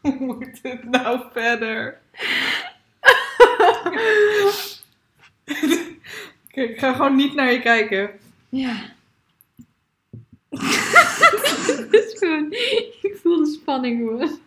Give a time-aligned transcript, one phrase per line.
[0.00, 2.00] Hoe moet het nou verder?
[6.48, 8.10] Oké, ik ga gewoon niet naar je kijken.
[8.48, 8.74] Ja.
[11.78, 12.52] Het is gewoon,
[13.02, 14.40] ik voel de spanning gewoon.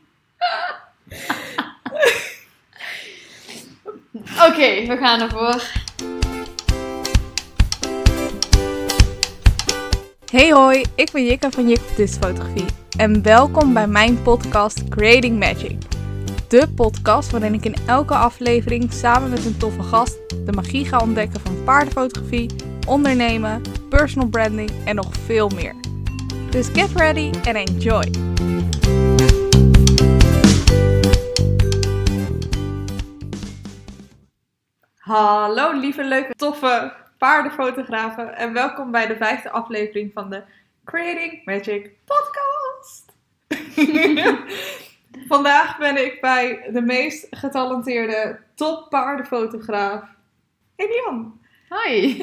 [4.50, 5.80] Oké, we gaan ervoor.
[10.31, 12.66] Hey hoi, ik ben Jikka van Jik Fotografie
[12.98, 15.77] en welkom bij mijn podcast Creating Magic.
[16.48, 20.99] De podcast waarin ik in elke aflevering samen met een toffe gast de magie ga
[20.99, 22.49] ontdekken van paardenfotografie,
[22.88, 25.75] ondernemen, personal branding en nog veel meer.
[26.50, 28.11] Dus get ready and enjoy!
[34.98, 40.43] Hallo lieve, leuke, toffe paardenfotografen en welkom bij de vijfde aflevering van de
[40.85, 43.13] Creating Magic podcast.
[45.33, 50.03] Vandaag ben ik bij de meest getalenteerde top paardenfotograaf,
[50.75, 51.39] Elian.
[51.69, 52.22] Hoi.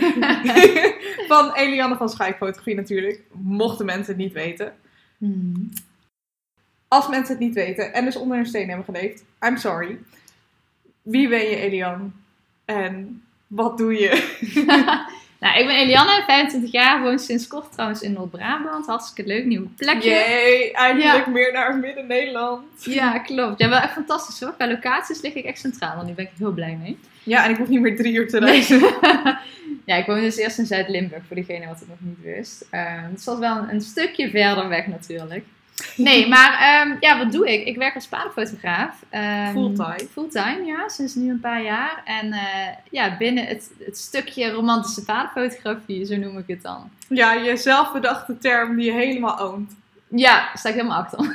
[1.33, 4.77] van Elianne van Schijfotografie natuurlijk, mochten mensen het niet weten.
[5.19, 5.69] Hmm.
[6.89, 9.99] Als mensen het niet weten en dus onder een steen hebben geleefd, I'm sorry.
[11.03, 12.13] Wie ben je Elian?
[12.65, 14.37] En wat doe je?
[15.41, 18.87] nou, ik ben Elianne, 25 jaar, woon sinds kort trouwens in Noord-Brabant.
[18.87, 20.11] Hartstikke leuk, nieuwe plekje.
[20.11, 22.85] Jee, eindelijk meer naar Midden-Nederland.
[22.85, 23.61] Ja, klopt.
[23.61, 24.55] Ja, wel echt fantastisch hoor.
[24.55, 26.99] Qua locaties lig ik echt centraal en daar ben ik heel blij mee.
[27.23, 28.81] Ja, en ik hoef niet meer drie uur te reizen.
[29.87, 32.67] ja, ik woon dus eerst in Zuid-Limburg, voor degene wat het nog niet wist.
[32.73, 35.45] Uh, het was wel een, een, stukje verder weg natuurlijk.
[35.97, 37.67] Nee, maar um, ja, wat doe ik?
[37.67, 39.03] Ik werk als paardenfotograaf.
[39.15, 40.09] Um, fulltime?
[40.11, 42.03] Fulltime, ja, sinds nu een paar jaar.
[42.05, 46.91] En uh, ja, binnen het, het stukje romantische paardenfotografie, zo noem ik het dan.
[47.09, 49.77] Ja, je zelfbedachte term die je helemaal oont.
[50.09, 51.35] Ja, daar sta ik helemaal achter.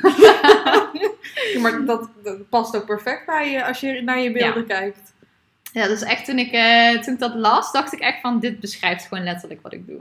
[1.52, 4.78] ja, maar dat, dat, past ook perfect bij je als je naar je beelden ja.
[4.78, 5.12] kijkt.
[5.72, 8.60] Ja, dus echt toen ik, uh, toen ik dat las, dacht ik echt van, dit
[8.60, 10.00] beschrijft gewoon letterlijk wat ik doe.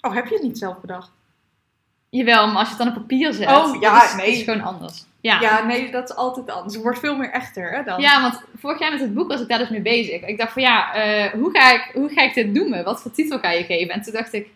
[0.00, 1.10] Oh, heb je het niet zelf bedacht?
[2.10, 4.32] Jawel, maar als je het dan op papier zet, oh, ja, is, nee.
[4.32, 5.04] is gewoon anders.
[5.20, 5.40] Ja.
[5.40, 6.74] ja, nee, dat is altijd anders.
[6.74, 8.00] Het wordt veel meer echter, hè, dan.
[8.00, 10.22] Ja, want vorig jaar met het boek was ik daar dus mee bezig.
[10.22, 12.84] Ik dacht van, ja, uh, hoe, ga ik, hoe ga ik dit noemen?
[12.84, 13.94] Wat voor titel ga je geven?
[13.94, 14.48] En toen dacht ik,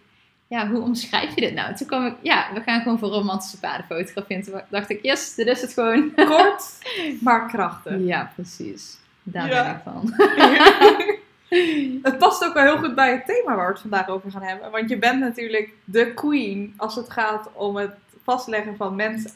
[0.49, 1.75] ja, hoe omschrijf je dit nou?
[1.75, 4.37] Toen kwam ik, ja, we gaan gewoon voor romantische paardenfotografie.
[4.37, 6.15] En toen dacht ik, yes, dit is het gewoon.
[6.15, 6.65] Kort,
[7.21, 7.95] maar krachtig.
[7.99, 8.97] Ja, precies.
[9.23, 9.63] Daar ja.
[9.63, 10.15] ben ik van.
[12.03, 14.43] het past ook wel heel goed bij het thema waar we het vandaag over gaan
[14.43, 14.71] hebben.
[14.71, 17.93] Want je bent natuurlijk de queen als het gaat om het
[18.23, 19.35] vastleggen van mens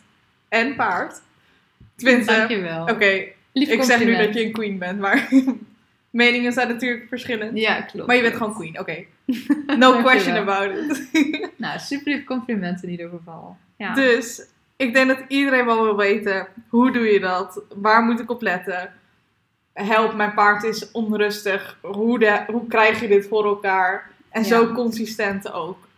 [0.49, 1.21] en paard.
[1.97, 2.83] Tenminste, Dankjewel.
[2.83, 5.29] Oké, okay, ik zeg nu dat je een queen bent, maar
[6.11, 7.59] meningen zijn natuurlijk verschillend.
[7.59, 8.06] Ja, klopt.
[8.06, 8.81] Maar je bent gewoon queen, oké.
[8.81, 9.09] Okay.
[9.79, 11.09] No question about it.
[11.56, 13.56] nou, super lief compliment in ieder geval.
[13.77, 13.95] Ja.
[13.95, 14.47] Dus,
[14.77, 17.62] ik denk dat iedereen wel wil weten, hoe doe je dat?
[17.75, 18.93] Waar moet ik op letten?
[19.73, 21.79] Help, mijn paard is onrustig.
[21.83, 24.11] Hoe, de, hoe krijg je dit voor elkaar?
[24.31, 24.49] En ja.
[24.49, 25.89] zo consistent ook.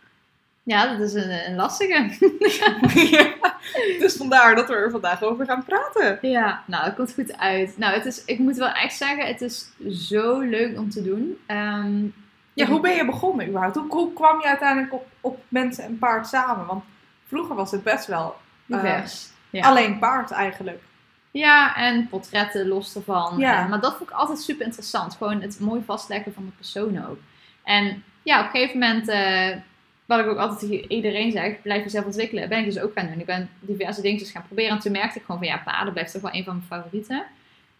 [0.63, 2.09] Ja, dat is een, een lastige.
[3.11, 3.57] ja,
[3.99, 6.29] dus vandaar dat we er vandaag over gaan praten.
[6.29, 7.77] Ja, nou, het komt goed uit.
[7.77, 11.37] Nou, het is, ik moet wel echt zeggen, het is zo leuk om te doen.
[11.47, 12.13] Um,
[12.53, 13.75] ja, hoe ben je begonnen überhaupt?
[13.75, 16.65] Hoe, hoe kwam je uiteindelijk op, op mensen en paard samen?
[16.65, 16.83] Want
[17.27, 19.29] vroeger was het best wel divers.
[19.51, 19.67] Uh, ja.
[19.67, 20.81] Alleen paard eigenlijk.
[21.31, 23.37] Ja, en portretten los ervan.
[23.37, 23.63] Ja.
[23.63, 25.15] En, maar dat vond ik altijd super interessant.
[25.15, 27.19] Gewoon het mooi vastleggen van de persoon ook.
[27.63, 29.61] En ja, op een gegeven moment, uh,
[30.05, 32.49] wat ik ook altijd tegen iedereen zeg, blijf jezelf ontwikkelen.
[32.49, 33.19] Ben ik dus ook gaan doen.
[33.19, 34.71] Ik ben diverse dingetjes gaan proberen.
[34.71, 37.23] En toen merkte ik gewoon van ja, paarden blijft toch wel een van mijn favorieten.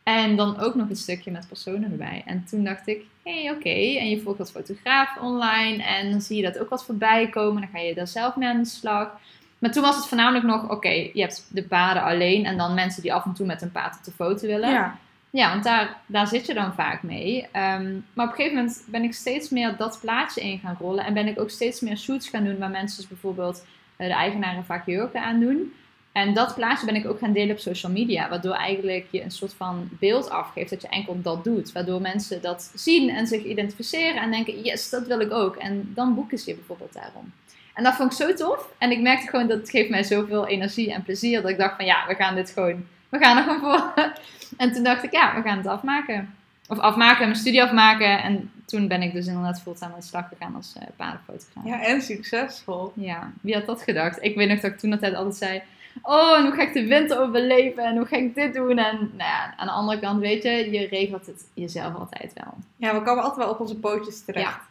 [0.04, 2.24] En dan ook nog een stukje met personen erbij.
[2.26, 3.60] En toen dacht ik, hé, hey, oké.
[3.60, 3.98] Okay.
[3.98, 5.84] En je volgt als fotograaf online.
[5.84, 7.62] En dan zie je dat ook wat voorbij komen.
[7.62, 9.20] Dan ga je daar zelf mee aan de slag.
[9.62, 12.74] Maar toen was het voornamelijk nog, oké, okay, je hebt de paarden alleen en dan
[12.74, 14.70] mensen die af en toe met een paard op de foto willen.
[14.70, 14.98] Ja,
[15.30, 17.44] ja want daar, daar zit je dan vaak mee.
[17.44, 21.06] Um, maar op een gegeven moment ben ik steeds meer dat plaatje in gaan rollen
[21.06, 23.66] en ben ik ook steeds meer shoots gaan doen waar mensen dus bijvoorbeeld
[23.98, 25.74] uh, de eigenaren vaak jurken aan doen.
[26.12, 29.32] En dat plaatje ben ik ook gaan delen op social media, waardoor eigenlijk je een
[29.32, 31.72] soort van beeld afgeeft dat je enkel dat doet.
[31.72, 35.56] Waardoor mensen dat zien en zich identificeren en denken, yes, dat wil ik ook.
[35.56, 37.32] En dan boeken ze je bijvoorbeeld daarom.
[37.74, 38.68] En dat vond ik zo tof.
[38.78, 41.42] En ik merkte gewoon dat het geeft mij zoveel energie en plezier.
[41.42, 43.94] Dat ik dacht van ja, we gaan dit gewoon, we gaan er gewoon voor.
[44.58, 46.36] En toen dacht ik ja, we gaan het afmaken.
[46.68, 48.24] Of afmaken, mijn studie afmaken.
[48.24, 51.66] En toen ben ik dus inderdaad fulltime aan de slag gegaan als uh, paardenfotograaf.
[51.66, 52.92] Ja, en succesvol.
[52.96, 54.24] Ja, wie had dat gedacht?
[54.24, 55.62] Ik weet nog dat ik toen altijd altijd zei...
[56.02, 57.84] Oh, en hoe ga ik de winter overleven?
[57.84, 58.78] En hoe ga ik dit doen?
[58.78, 62.54] En nou ja, aan de andere kant, weet je, je regelt het jezelf altijd wel.
[62.76, 64.46] Ja, we komen altijd wel op onze pootjes terecht.
[64.46, 64.62] Ja,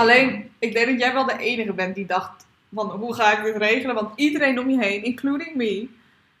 [0.00, 3.44] Alleen, ik denk dat jij wel de enige bent die dacht van hoe ga ik
[3.44, 3.94] dit regelen?
[3.94, 5.88] Want iedereen om je heen, including me,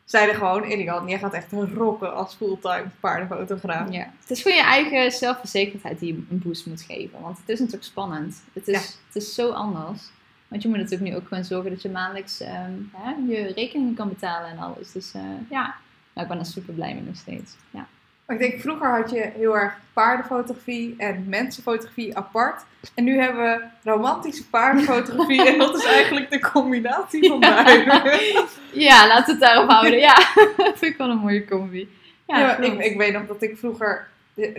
[0.04, 3.92] zeiden gewoon, Elian, jij gaat echt rocken als fulltime paardenfotograaf.
[3.92, 4.12] Ja.
[4.20, 7.20] Het is gewoon je eigen zelfverzekerdheid die je een boost moet geven.
[7.20, 8.42] Want het is natuurlijk spannend.
[8.52, 8.80] Het is, Ja.
[9.06, 10.02] het is zo anders.
[10.48, 13.94] Want je moet natuurlijk nu ook gewoon zorgen dat je maandelijks ehm, hè, je rekeningen
[13.94, 14.92] kan betalen en alles.
[14.92, 15.74] Dus eh, ja,
[16.14, 17.56] nou, ik ben er super blij mee nog steeds.
[17.70, 17.86] Ja.
[18.28, 22.64] Maar ik denk, vroeger had je heel erg paardenfotografie en mensenfotografie apart.
[22.94, 25.46] En nu hebben we romantische paardenfotografie.
[25.48, 28.46] en dat is eigenlijk de combinatie van beide.
[28.72, 29.98] ja, laten we het daarop houden.
[29.98, 30.14] Ja,
[30.78, 31.88] vind ik wel een mooie combi.
[32.26, 34.08] Ja, ik, ik weet nog dat ik vroeger,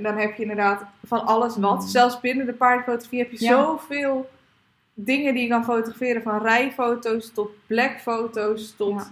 [0.01, 1.81] dan heb je inderdaad van alles wat.
[1.81, 1.87] Mm.
[1.87, 3.49] Zelfs binnen de paardenfotografie heb je Ja.
[3.63, 4.29] zoveel
[4.93, 6.21] dingen die je kan fotograferen.
[6.21, 9.11] Van rijfoto's tot blackfoto's tot.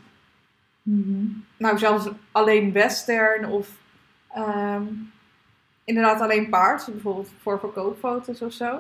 [0.81, 1.25] Mhm.
[1.57, 3.67] nou zelfs alleen western of
[4.41, 4.83] ehm,
[5.83, 6.85] inderdaad alleen paard.
[6.91, 8.79] Bijvoorbeeld voor verkoopfoto's of zo.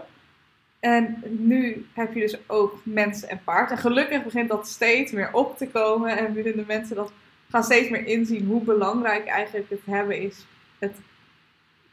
[0.79, 3.71] En nu heb je dus ook mensen en paard.
[3.71, 6.17] En gelukkig begint dat steeds meer op te komen.
[6.17, 7.11] En vinden mensen dat
[7.49, 10.45] gaan steeds meer inzien hoe belangrijk eigenlijk het hebben is.
[10.79, 10.95] Het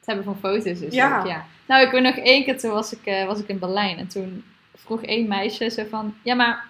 [0.04, 1.18] hebben van foto's is Ja.
[1.20, 1.44] ook, ja.
[1.66, 3.98] Nou, ik weet nog één keer, toen was ik, eh, was ik in Berlijn.
[3.98, 4.44] En toen
[4.74, 6.14] vroeg één meisje zo van...
[6.22, 6.64] Ja, maar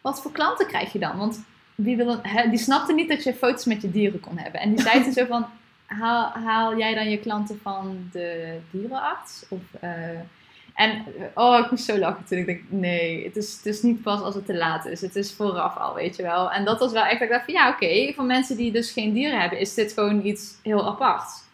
[0.00, 1.16] wat voor klanten krijg je dan?
[1.18, 1.44] Want
[1.74, 4.60] wie wil een- hè, die snapte niet dat je foto's met je dieren kon hebben.
[4.60, 5.46] En die zei toen zo van...
[5.86, 9.44] Haal, jij dan je klanten van de dierenarts?
[9.48, 10.18] Of, eh,
[10.74, 11.04] en
[11.34, 14.20] oh, ik moest zo lachen toen ik dacht, nee, het is, het is niet pas
[14.20, 15.00] als het te laat is.
[15.00, 16.52] Het is vooraf al, weet je wel.
[16.52, 18.90] En dat was wel echt, dat ik dacht van ja, oké, voor mensen die dus
[18.90, 21.44] geen dieren hebben, is dit gewoon iets heel aparts.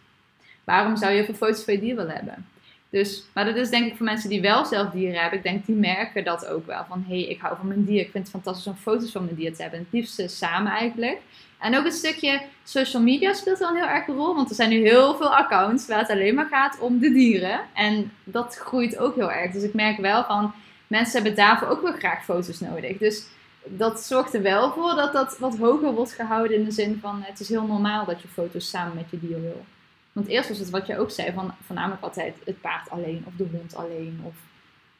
[0.64, 2.46] Waarom zou je veel foto's van je dier willen hebben?
[2.92, 5.38] Dus, maar dat is denk ik voor mensen die wel zelf dieren hebben.
[5.38, 6.84] Ik denk die merken dat ook wel.
[6.88, 8.00] Van hé, hey, ik hou van mijn dier.
[8.00, 9.80] Ik vind het fantastisch om foto's van mijn dier te hebben.
[9.80, 11.20] Het liefste samen eigenlijk.
[11.58, 14.34] En ook een stukje social media speelt wel een heel erg een rol.
[14.34, 17.60] Want er zijn nu heel veel accounts waar het alleen maar gaat om de dieren.
[17.74, 19.52] En dat groeit ook heel erg.
[19.52, 20.52] Dus ik merk wel van
[20.86, 22.98] mensen hebben daarvoor ook wel graag foto's nodig.
[22.98, 23.26] Dus
[23.64, 27.22] dat zorgt er wel voor dat dat wat hoger wordt gehouden in de zin van
[27.22, 29.64] het is heel normaal dat je foto's samen met je dier wil.
[30.12, 33.32] Want eerst was het wat je ook zei, van voornamelijk altijd het paard alleen of
[33.36, 34.34] de hond alleen of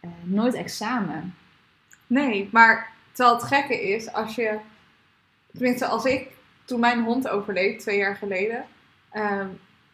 [0.00, 1.34] eh, nooit echt samen.
[2.06, 4.58] Nee, maar terwijl het gekke is, als je...
[5.52, 6.28] Tenminste, als ik,
[6.64, 8.64] toen mijn hond overleed, twee jaar geleden...
[9.10, 9.46] ehm,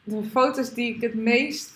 [0.05, 1.73] de foto's die ik het meest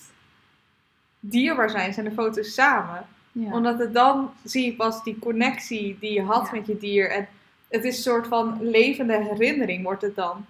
[1.19, 3.05] dierbaar zijn, zijn de foto's samen.
[3.31, 3.53] Ja.
[3.53, 6.51] Omdat het dan zie je pas die connectie die je had Ja.
[6.51, 7.09] met je dier.
[7.09, 7.27] En
[7.67, 10.45] het is een soort van levende herinnering wordt het dan.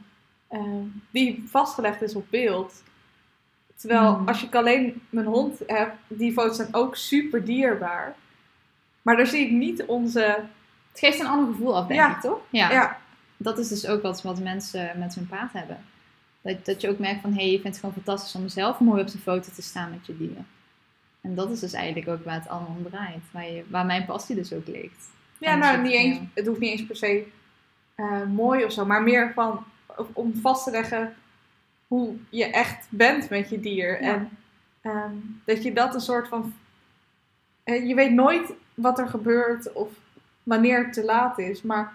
[0.53, 2.83] Ehm, die vastgelegd is op beeld.
[3.75, 4.27] Terwijl Hmm.
[4.27, 8.15] als ik alleen mijn hond heb, die foto's zijn ook super dierbaar.
[9.01, 10.19] Maar daar zie ik niet onze...
[10.91, 12.15] Het geeft een ander gevoel af, denk Ja.
[12.15, 12.39] ik, toch?
[12.49, 12.71] Ja.
[12.71, 12.99] Ja,
[13.37, 15.77] Dat is dus ook wat, wat mensen met hun paard hebben.
[16.41, 18.79] Dat, dat je ook merkt van, hé, hey, je vindt het gewoon fantastisch om zelf
[18.79, 20.37] mooi op de foto te staan met je dier.
[21.21, 23.23] En dat is dus eigenlijk ook waar het allemaal om draait.
[23.31, 25.09] Waar, je, waar mijn passie dus ook ligt.
[25.37, 27.27] ja En nou, niet eens, het hoeft niet eens per se
[27.95, 28.85] eh, mooi of zo.
[28.85, 29.63] Maar meer van,
[30.13, 31.15] om vast te leggen
[31.87, 34.03] hoe je echt bent met je dier.
[34.03, 34.13] Ja.
[34.13, 34.29] En
[34.81, 36.53] ehm, dat je dat een soort van...
[37.63, 39.89] je weet nooit wat er gebeurt of
[40.43, 41.61] wanneer het te laat is.
[41.61, 41.93] Maar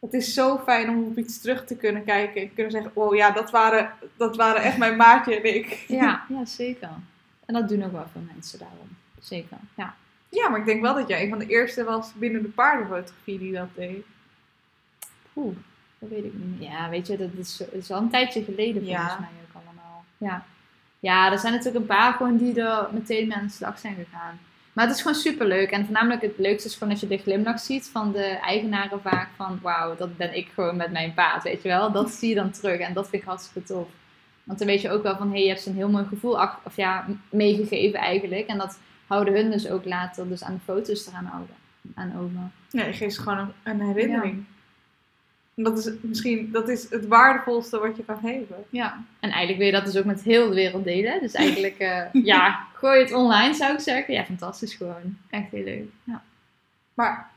[0.00, 2.42] het is zo fijn om op iets terug te kunnen kijken.
[2.42, 5.84] En kunnen zeggen, oh ja, dat waren, dat waren echt mijn maatje en ik.
[5.88, 6.90] Ja, ja, zeker.
[7.46, 8.96] En dat doen ook wel veel mensen daarom.
[9.20, 9.94] Zeker, ja.
[10.28, 13.38] Ja, maar ik denk wel dat jij een van de eerste was binnen de paardenfotografie
[13.38, 14.04] die dat deed.
[15.36, 15.56] Oeh,
[16.00, 16.62] dat weet ik niet.
[16.68, 19.18] Ja, weet je, dat is, dat is al een tijdje geleden volgens Ja.
[19.20, 20.04] mij ook allemaal.
[20.18, 20.44] Ja.
[21.00, 23.94] ja, er zijn natuurlijk een paar gewoon die er meteen mee aan de slag zijn
[23.94, 24.38] gegaan.
[24.72, 25.70] Maar het is gewoon super leuk.
[25.70, 29.28] En voornamelijk het leukste is gewoon als je de glimlach ziet van de eigenaren vaak
[29.36, 31.92] van wauw, dat ben ik gewoon met mijn paard, weet je wel.
[31.92, 33.88] Dat zie je dan terug en dat vind ik hartstikke tof.
[34.44, 36.04] Want dan weet je ook wel van, hé, hey, je hebt ze een heel mooi
[36.04, 38.46] gevoel of ja, meegegeven eigenlijk.
[38.46, 41.54] En dat houden hun dus ook later dus aan de foto's eraan houden.
[41.94, 42.50] Aan over.
[42.70, 44.44] Ja, je geeft ze gewoon een, een herinnering.
[45.54, 48.64] Dat is misschien dat is het waardevolste wat je kan geven.
[48.70, 51.20] Ja, en eigenlijk wil je dat dus ook met heel de wereld delen.
[51.20, 52.02] Dus eigenlijk, eh,
[52.32, 54.14] ja, gooi het online zou ik zeggen.
[54.14, 55.16] Ja, fantastisch gewoon.
[55.30, 55.90] Echt heel leuk.
[56.04, 56.22] Ja.
[56.94, 57.30] Maar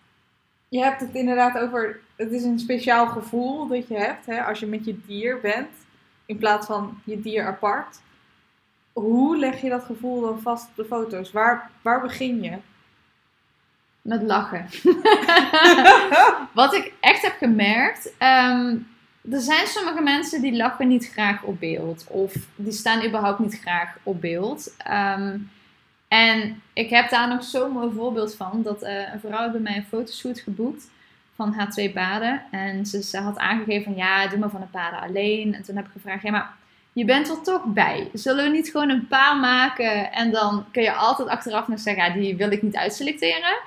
[0.73, 4.59] je hebt het inderdaad over, het is een speciaal gevoel dat je hebt hè, als
[4.59, 5.69] je met je dier bent,
[6.25, 8.01] in plaats van je dier apart.
[8.93, 11.31] Hoe leg je dat gevoel dan vast op de foto's?
[11.31, 12.57] Waar, waar begin je?
[14.03, 14.65] Met lachen.
[16.53, 18.75] Wat ik echt heb gemerkt, ehm,
[19.31, 22.05] er zijn sommige mensen die lachen niet graag op beeld.
[22.07, 24.75] Of die staan überhaupt niet graag op beeld.
[24.77, 25.37] Ehm,
[26.07, 28.61] en ik heb daar nog zo'n mooi voorbeeld van.
[28.63, 30.89] Dat eh, een vrouw heeft bij mij een fotoshoot geboekt
[31.35, 32.41] van haar twee paarden.
[32.51, 35.55] En ze, ze had aangegeven van ja, doe maar van de paarden alleen.
[35.55, 36.53] En toen heb ik gevraagd, ja maar
[36.93, 38.09] je bent er toch bij.
[38.13, 42.03] Zullen we niet gewoon een paar maken en dan kun je altijd achteraf nog zeggen,
[42.03, 43.57] ja, die wil ik niet uitselecteren.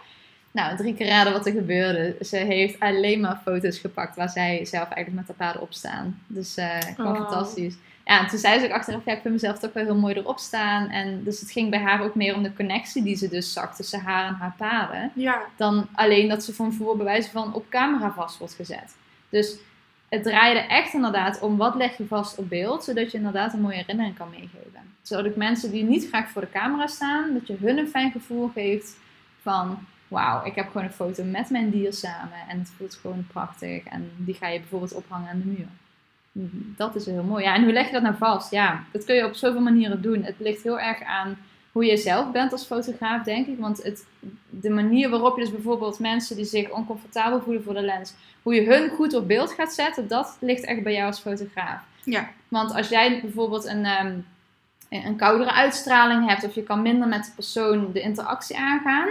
[0.57, 2.17] Nou, drie keer raden wat er gebeurde.
[2.21, 6.21] Ze heeft alleen maar foto's gepakt waar zij zelf eigenlijk met haar paarden op staan.
[6.27, 7.21] Dus eh gewoon Oh.
[7.23, 7.75] fantastisch.
[8.05, 10.15] Ja, en toen zei ze ook achteraf, ja, ik vind mezelf toch wel heel mooi
[10.15, 10.89] erop staan.
[10.91, 13.75] En dus het ging bij haar ook meer om de connectie die ze dus zag
[13.77, 15.11] tussen haar en haar paarden.
[15.15, 18.97] Ja, Dan alleen dat ze van voor bewijzen van op camera vast wordt gezet.
[19.29, 19.57] Dus
[20.09, 23.61] het draaide echt inderdaad om wat leg je vast op beeld, zodat je inderdaad een
[23.61, 24.95] mooie herinnering kan meegeven.
[25.03, 28.11] Zodat ik mensen die niet graag voor de camera staan, dat je hun een fijn
[28.11, 28.97] gevoel geeft
[29.43, 29.79] van
[30.17, 33.85] wauw, ik heb gewoon een foto met mijn dier samen en het voelt gewoon prachtig.
[33.85, 35.67] En die ga je bijvoorbeeld ophangen aan de muur.
[36.77, 37.45] Dat is heel mooi.
[37.45, 38.51] Ja, en hoe leg je dat nou vast?
[38.51, 40.23] Ja, dat kun je op zoveel manieren doen.
[40.23, 41.37] Het ligt heel erg aan
[41.73, 43.59] hoe je zelf bent als fotograaf, denk ik.
[43.59, 44.07] Want het,
[44.51, 48.55] de manier waarop je dus bijvoorbeeld mensen die zich oncomfortabel voelen voor de lens, hoe
[48.55, 51.83] je hun goed op beeld gaat zetten, dat ligt echt bij jou als fotograaf.
[52.05, 54.19] ja, Want als jij bijvoorbeeld een, ehm,
[54.89, 59.09] een koudere uitstraling hebt, of je kan minder met de persoon de interactie aangaan,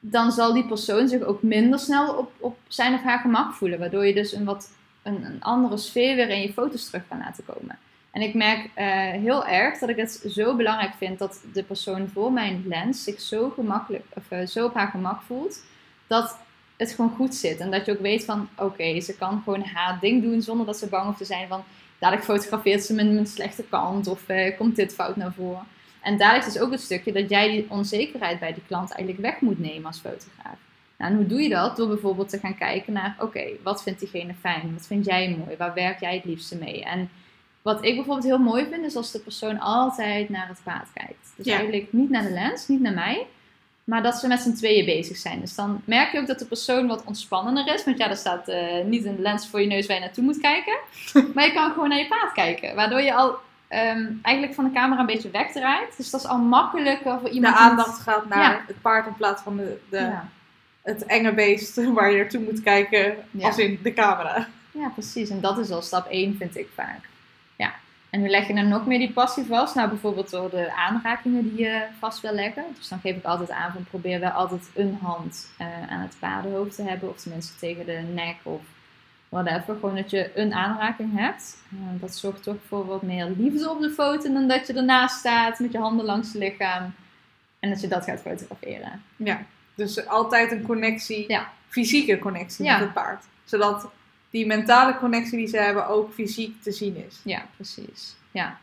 [0.00, 3.78] dan zal die persoon zich ook minder snel op, op zijn of haar gemak voelen.
[3.78, 4.70] Waardoor je dus een wat
[5.02, 7.78] een, een andere sfeer weer in je foto's terug kan laten komen.
[8.10, 12.08] En ik merk eh, heel erg dat ik het zo belangrijk vind dat de persoon
[12.08, 15.62] voor mijn lens zich zo gemakkelijk, of eh, zo op haar gemak voelt,
[16.06, 16.36] dat
[16.76, 17.58] het gewoon goed zit.
[17.58, 20.78] En dat je ook weet van, oké, ze kan gewoon haar ding doen zonder dat
[20.78, 21.64] ze bang hoeft te zijn van,
[21.98, 25.66] dadelijk fotografeert ze mijn, mijn slechte kant of eh, komt dit fout naar voren.
[26.02, 29.26] En daar is dus ook het stukje dat jij die onzekerheid bij die klant eigenlijk
[29.30, 30.56] weg moet nemen als fotograaf.
[30.98, 31.76] Nou, en hoe doe je dat?
[31.76, 34.72] Door bijvoorbeeld te gaan kijken naar, oké, wat vindt diegene fijn?
[34.74, 35.56] Wat vind jij mooi?
[35.56, 36.84] Waar werk jij het liefste mee?
[36.84, 37.10] En
[37.62, 41.32] wat ik bijvoorbeeld heel mooi vind, is als de persoon altijd naar het paard kijkt.
[41.36, 41.54] Dus Ja.
[41.54, 43.26] eigenlijk niet naar de lens, niet naar mij,
[43.84, 45.40] maar dat ze met z'n tweeën bezig zijn.
[45.40, 47.84] Dus dan merk je ook dat de persoon wat ontspannender is.
[47.84, 50.40] Want ja, er staat eh, niet een lens voor je neus waar je naartoe moet
[50.40, 50.78] kijken.
[51.34, 52.74] maar je kan gewoon naar je paard kijken.
[52.74, 53.34] Waardoor je al
[53.70, 55.96] ehm, eigenlijk van de camera een beetje wegdraait.
[55.96, 57.56] Dus dat is al makkelijker voor de iemand.
[57.56, 58.60] die aandacht gaat naar Ja.
[58.66, 60.28] het paard in plaats van de, de, Ja.
[60.82, 63.46] het enge beest waar je naartoe moet kijken Ja.
[63.46, 64.46] als in de camera.
[64.70, 65.30] Ja, precies.
[65.30, 67.08] En dat is al stap 1, vind ik vaak.
[67.56, 67.72] Ja.
[68.10, 69.74] En hoe leg je dan nog meer die passie vast?
[69.74, 72.64] Nou, bijvoorbeeld door de aanrakingen die je vast wil leggen.
[72.76, 76.16] Dus dan geef ik altijd aan van probeer wel altijd een hand eh, aan het
[76.18, 77.08] paardenhoofd te hebben.
[77.10, 78.60] Of tenminste tegen de nek of
[79.30, 79.74] whatever.
[79.74, 81.56] Gewoon dat je een aanraking hebt.
[81.72, 85.18] Eh, dat zorgt toch voor wat meer liefde op de foto dan dat je ernaast
[85.18, 86.94] staat met je handen langs het lichaam.
[87.58, 89.02] En dat je dat gaat fotograferen.
[89.16, 89.42] Ja,
[89.74, 91.48] dus altijd een connectie, Ja.
[91.68, 92.72] fysieke connectie Ja.
[92.72, 93.24] met het paard.
[93.44, 93.88] Zodat
[94.30, 97.20] die mentale connectie die ze hebben ook fysiek te zien is.
[97.24, 98.16] Ja, precies.
[98.30, 98.58] Ja.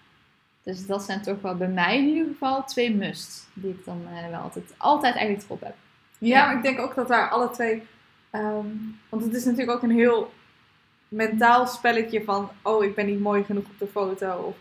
[0.63, 3.45] Dus dat zijn toch wel bij mij in ieder geval twee musts.
[3.53, 5.75] Die ik dan eh, wel altijd, altijd eigenlijk erop heb.
[6.17, 6.45] Ja, Ja.
[6.45, 7.83] maar ik denk ook dat daar alle twee...
[8.29, 8.65] ehm,
[9.09, 10.33] want het is natuurlijk ook een heel
[11.07, 12.49] mentaal spelletje van...
[12.61, 14.33] Oh, ik ben niet mooi genoeg op de foto.
[14.47, 14.55] Of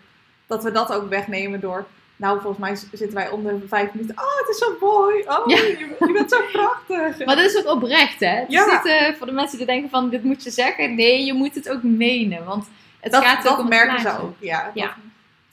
[0.46, 1.86] dat we dat ook wegnemen door...
[2.18, 4.16] Nou, volgens mij zitten wij onder de vijf minuten.
[4.18, 5.20] Oh, het is zo mooi.
[5.26, 5.56] Oh, Ja.
[5.56, 7.18] je, je bent zo prachtig.
[7.26, 8.26] Maar dat is ook oprecht, hè?
[8.28, 8.66] Het Ja.
[8.66, 10.94] is niet eh, voor de mensen die denken van, dit moet je zeggen.
[10.94, 12.44] Nee, je moet het ook menen.
[12.44, 12.68] Want
[13.00, 14.34] het dat gaat ook dat om het merken ze ook.
[14.38, 14.86] Ja, Ja.
[14.86, 14.94] Dat,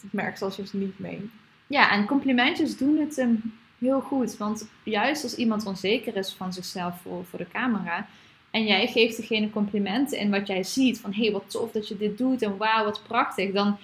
[0.02, 1.32] dat merken ze als je ze niet meent.
[1.68, 4.38] Ja, en complimentjes doen het hem heel goed.
[4.38, 8.06] Want juist als iemand onzeker is van zichzelf voor, voor de camera.
[8.53, 11.00] En jij geeft degene complimenten in wat jij ziet.
[11.00, 12.41] Van hé, hey, wat tof dat je dit doet.
[12.41, 13.51] En wauw, wat prachtig.
[13.51, 13.77] Dan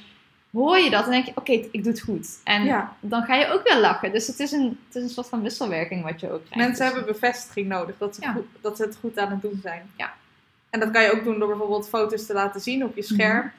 [0.51, 2.39] hoor je dat en denk je, oké, ik doe het goed.
[2.43, 2.95] En Ja.
[2.99, 4.11] dan ga je ook weer lachen.
[4.11, 6.55] Dus het is een, het is een soort van wisselwerking wat je ook krijgt.
[6.67, 8.31] Mensen Dus- hebben bevestiging nodig dat ze, Ja.
[8.31, 9.89] goed, dat ze het goed aan het doen zijn.
[9.97, 10.13] Ja.
[10.69, 13.37] En dat kan je ook doen door bijvoorbeeld foto's te laten zien op je scherm.
[13.45, 13.49] Mhm.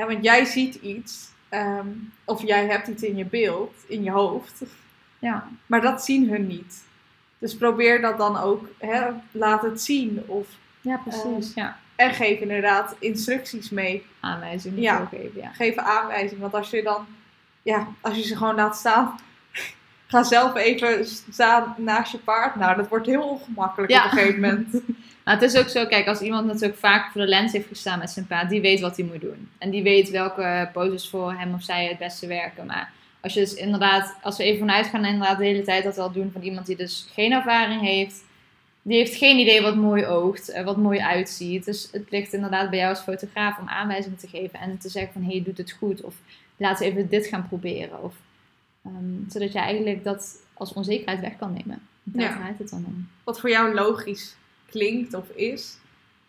[0.00, 1.86] Hè, want jij ziet iets, ehm,
[2.24, 4.62] of jij hebt iets in je beeld, in je hoofd,
[5.18, 6.84] Ja, maar dat zien hun niet.
[7.40, 10.22] Dus probeer dat dan ook, hè, laat het zien.
[10.26, 10.46] Of,
[10.80, 11.54] ja precies.
[11.54, 11.76] ja.
[11.96, 14.06] en geef inderdaad instructies mee.
[14.20, 14.98] Aanwijzingen Ja.
[14.98, 15.50] doorgeven, ja.
[15.52, 16.40] Geef aanwijzingen.
[16.40, 17.06] Want als je dan,
[17.62, 19.14] ja, als je ze gewoon laat staan,
[20.06, 22.56] ga zelf even staan naast je paard.
[22.56, 24.04] Nou, dat wordt heel ongemakkelijk Ja.
[24.04, 24.72] op een gegeven moment.
[25.24, 27.98] Maar het is ook zo, kijk, als iemand natuurlijk vaak voor de lens heeft gestaan
[27.98, 29.48] met zijn paard, die weet wat hij moet doen.
[29.58, 32.66] En die weet welke poses voor hem of zij het beste werken.
[32.66, 35.96] Maar als je dus inderdaad, als we even vanuit gaan inderdaad de hele tijd dat
[35.96, 38.24] wel doen van iemand die dus geen ervaring heeft,
[38.82, 41.64] die heeft geen idee wat mooi oogt, wat mooi uitziet.
[41.64, 45.12] Dus het ligt inderdaad bij jou als fotograaf om aanwijzingen te geven en te zeggen
[45.12, 46.00] van, hé, hey, je doet het goed.
[46.02, 46.14] Of
[46.56, 48.02] laten we even dit gaan proberen.
[48.02, 48.14] Of,
[48.84, 51.82] ehm, zodat je eigenlijk dat als onzekerheid weg kan nemen.
[52.02, 52.36] Daar Ja.
[52.36, 53.08] draait het dan om.
[53.24, 54.36] wat voor jou logisch
[54.70, 55.76] klinkt of is,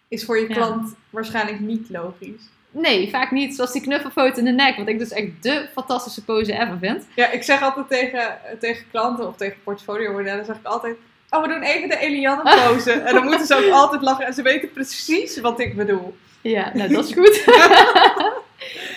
[0.08, 0.54] is voor je Ja.
[0.54, 2.42] klant waarschijnlijk niet logisch.
[2.72, 3.56] Nee, vaak niet.
[3.56, 4.78] Zoals die knuffelfoto in de nek.
[4.78, 7.06] Wat ik dus echt de fantastische pose ever vind.
[7.16, 10.96] Ja, ik zeg altijd tegen, tegen klanten of tegen portfolio modellen, zeg ik altijd,
[11.30, 12.92] oh we doen even de Eliane pose.
[12.92, 16.16] en dan moeten ze ook altijd lachen en ze weten precies wat ik bedoel.
[16.42, 17.44] Ja, nou dat is goed.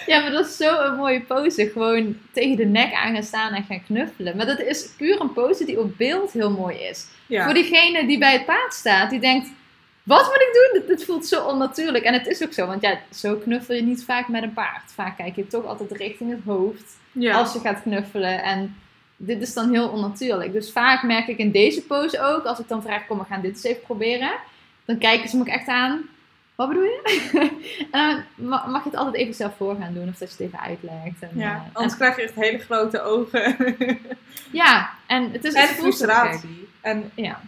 [0.06, 1.70] Ja, maar dat is zo een mooie pose.
[1.72, 4.36] Gewoon tegen de nek aan gaan staan en gaan knuffelen.
[4.36, 7.06] Maar dat is puur een pose die op beeld heel mooi is.
[7.26, 7.44] Ja.
[7.44, 9.48] Voor diegene die bij het paard staat, die denkt...
[10.04, 10.80] Wat moet ik doen?
[10.80, 12.04] Dit, dit voelt zo onnatuurlijk.
[12.04, 14.92] En het is ook zo, want ja, zo knuffel je niet vaak met een paard.
[14.94, 17.34] Vaak kijk je toch altijd richting het hoofd ja.
[17.38, 18.42] als je gaat knuffelen.
[18.42, 18.76] En
[19.16, 20.52] dit is dan heel onnatuurlijk.
[20.52, 23.40] Dus vaak merk ik in deze pose ook, als ik dan vraag, kom, we gaan
[23.40, 24.32] dit eens even proberen.
[24.84, 26.08] Dan kijken ze me ook echt aan.
[26.54, 27.00] Wat bedoel je?
[27.90, 28.00] en
[28.36, 30.46] dan ma- mag je het altijd even zelf voor gaan doen, of dat je het
[30.46, 31.20] even uitlegt.
[31.20, 33.44] En, ja, eh, anders krijg je echt hele grote ogen.
[33.58, 33.98] en-
[34.50, 36.14] ja, en het is en het voelt zo gek.
[36.14, 36.68] frustratie.
[36.80, 37.40] En Ja,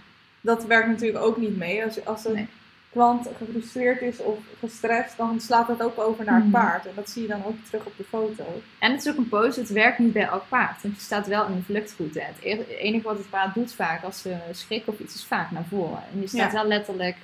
[0.46, 1.84] dat werkt natuurlijk ook niet mee.
[1.84, 2.48] Als, als een Nee.
[2.92, 6.52] klant gefrustreerd is of gestrest, dan slaat dat ook over naar het Mhm.
[6.52, 6.86] paard.
[6.86, 8.44] En dat zie je dan ook terug op de foto.
[8.78, 10.82] en het is ook een pose, het werkt niet bij elk paard.
[10.82, 12.20] Want je staat wel in de vluchtroute.
[12.20, 15.64] Het enige wat het paard doet vaak, als ze schrikken of iets, is vaak naar
[15.70, 16.02] voren.
[16.14, 16.58] En je staat Ja.
[16.58, 17.16] wel letterlijk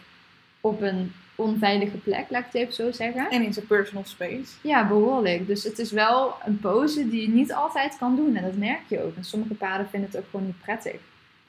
[0.61, 3.31] op een onveilige plek, laat ik het even zo zeggen.
[3.31, 4.53] En in zijn personal space.
[4.61, 5.47] Ja, behoorlijk.
[5.47, 8.37] Dus het is wel een pose die je niet altijd kan doen.
[8.37, 9.17] En dat merk je ook.
[9.17, 10.97] En sommige paarden vinden het ook gewoon niet prettig.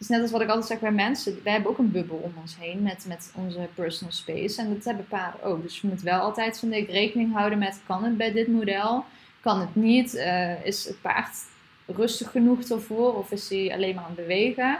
[0.03, 1.39] Is net als wat ik altijd zeg bij mensen.
[1.43, 4.61] Wij hebben ook een bubbel om ons heen met, met onze personal space.
[4.61, 5.61] En dat hebben paarden ook.
[5.61, 7.81] Dus je moet wel altijd, vind ik, rekening houden met...
[7.87, 9.05] Kan het bij dit model?
[9.41, 10.15] Kan het niet?
[10.15, 11.35] Eh, is het paard
[11.85, 13.17] rustig genoeg ervoor?
[13.17, 14.77] Of is hij alleen maar aan het bewegen?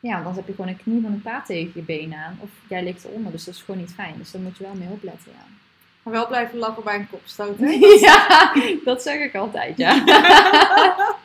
[0.00, 2.38] Ja, want dan heb je gewoon een knie van een paard tegen je been aan.
[2.40, 3.32] Of jij ligt eronder.
[3.32, 4.14] Dus dat is gewoon niet fijn.
[4.18, 5.46] Dus daar moet je wel mee opletten, ja.
[6.02, 7.58] Maar wel blijven lachen bij een kopstoot.
[8.00, 8.52] Ja,
[8.84, 10.04] dat zeg ik altijd, ja.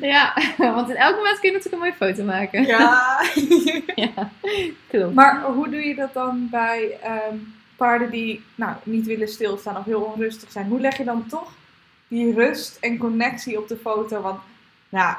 [0.00, 2.66] ja, want in elk moment kun je natuurlijk een mooie foto maken.
[2.66, 3.20] Ja.
[3.94, 4.30] Ja,
[4.88, 5.14] klopt.
[5.14, 7.36] maar hoe doe je dat dan bij ehm,
[7.76, 10.66] paarden die nou, niet willen stilstaan of heel onrustig zijn?
[10.66, 11.52] Hoe leg je dan toch
[12.08, 14.20] die rust en connectie op de foto?
[14.20, 14.40] Want
[14.88, 15.16] nou,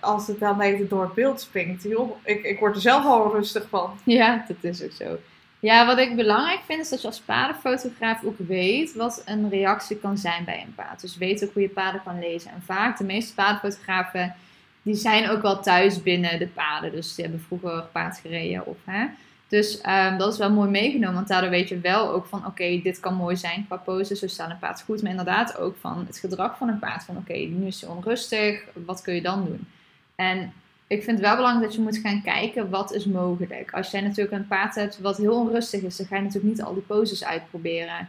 [0.00, 3.32] als het dan even door het beeld springt, joh, ik, ik word er zelf al
[3.32, 3.98] rustig van.
[4.04, 5.18] Ja, dat is ook zo.
[5.60, 9.96] Ja, wat ik belangrijk vind is dat je als paardenfotograaf ook weet wat een reactie
[9.96, 11.00] kan zijn bij een paard.
[11.00, 12.50] Dus weet ook hoe je paarden kan lezen.
[12.50, 14.34] En vaak, de meeste paardenfotografen,
[14.82, 16.92] die zijn ook wel thuis binnen de paarden.
[16.92, 19.06] Dus die hebben vroeger paard gereden of hè.
[19.48, 22.80] Dus ehm, dat is wel mooi meegenomen, want daardoor weet je wel ook van oké,
[22.82, 25.02] dit kan mooi zijn qua pose, zo staat een paard goed.
[25.02, 27.04] Maar inderdaad ook van het gedrag van een paard.
[27.04, 29.68] Van oké, nu is hij onrustig, wat kun je dan doen?
[30.14, 30.52] En
[30.88, 33.70] ik vind het wel belangrijk dat je moet gaan kijken wat is mogelijk.
[33.72, 36.62] Als jij natuurlijk een paard hebt wat heel onrustig is, dan ga je natuurlijk niet
[36.62, 38.08] al die poses uitproberen.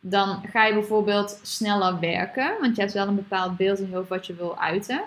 [0.00, 3.94] Dan ga je bijvoorbeeld sneller werken, want je hebt wel een bepaald beeld in je
[3.94, 5.00] hoofd wat je wil uiten.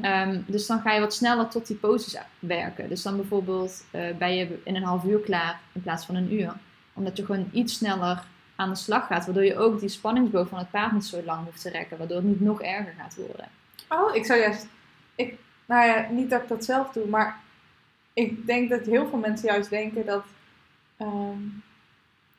[0.00, 2.88] Ehm, dus dan ga je wat sneller tot die poses werken.
[2.88, 6.34] Dus dan bijvoorbeeld eh, ben je in een half uur klaar in plaats van een
[6.34, 6.52] uur.
[6.92, 8.24] Omdat je gewoon iets sneller
[8.56, 11.44] aan de slag gaat, waardoor je ook die spanningsboog van het paard niet zo lang
[11.44, 13.48] hoeft te rekken, waardoor het niet nog erger gaat worden.
[13.88, 14.66] Oh, ik zou juist.
[15.70, 17.36] Nou ja, niet dat ik dat zelf doe, maar
[18.12, 20.24] ik denk dat heel veel mensen juist denken dat,
[20.96, 21.38] ehm,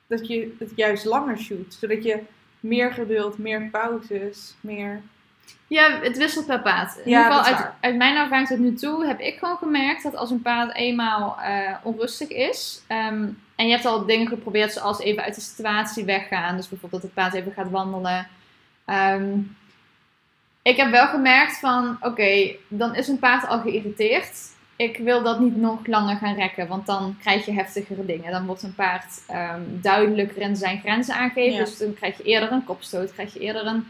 [0.08, 1.74] dat je het juist langer shoot.
[1.80, 2.20] Zodat je
[2.60, 5.02] meer geduld, meer pauzes, meer.
[5.68, 6.98] Ja, het wisselt per paard.
[6.98, 10.04] In Ja, ieder geval uit, uit mijn ervaring tot nu toe heb ik gewoon gemerkt
[10.04, 12.84] dat als een paard eenmaal eh, onrustig is.
[12.88, 16.56] ehm, en je hebt al dingen geprobeerd zoals even uit de situatie weggaan.
[16.56, 18.28] Dus bijvoorbeeld dat het paard even gaat wandelen.
[18.86, 19.40] Ehm,
[20.62, 24.50] ik heb wel gemerkt van oké, dan is een paard al geïrriteerd.
[24.76, 28.32] Ik wil dat niet nog langer gaan rekken, want dan krijg je heftigere dingen.
[28.32, 31.58] Dan wordt een paard ehm, duidelijker in zijn grenzen aangegeven.
[31.58, 31.64] Ja.
[31.64, 33.86] Dus dan krijg je eerder een kopstoot, krijg je eerder een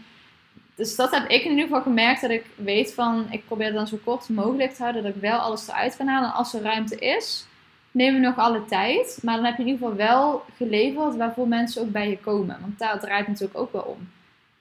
[0.81, 2.21] dus dat heb ik in ieder geval gemerkt.
[2.21, 5.03] Dat ik weet van, ik probeer dan zo kort mogelijk te houden.
[5.03, 6.29] Dat ik wel alles eruit kan halen.
[6.29, 7.45] En als er ruimte is,
[7.91, 9.19] nemen we nog alle tijd.
[9.23, 12.57] Maar dan heb je in ieder geval wel geleverd waarvoor mensen ook bij je komen.
[12.61, 14.09] Want daar draait het natuurlijk ook wel om.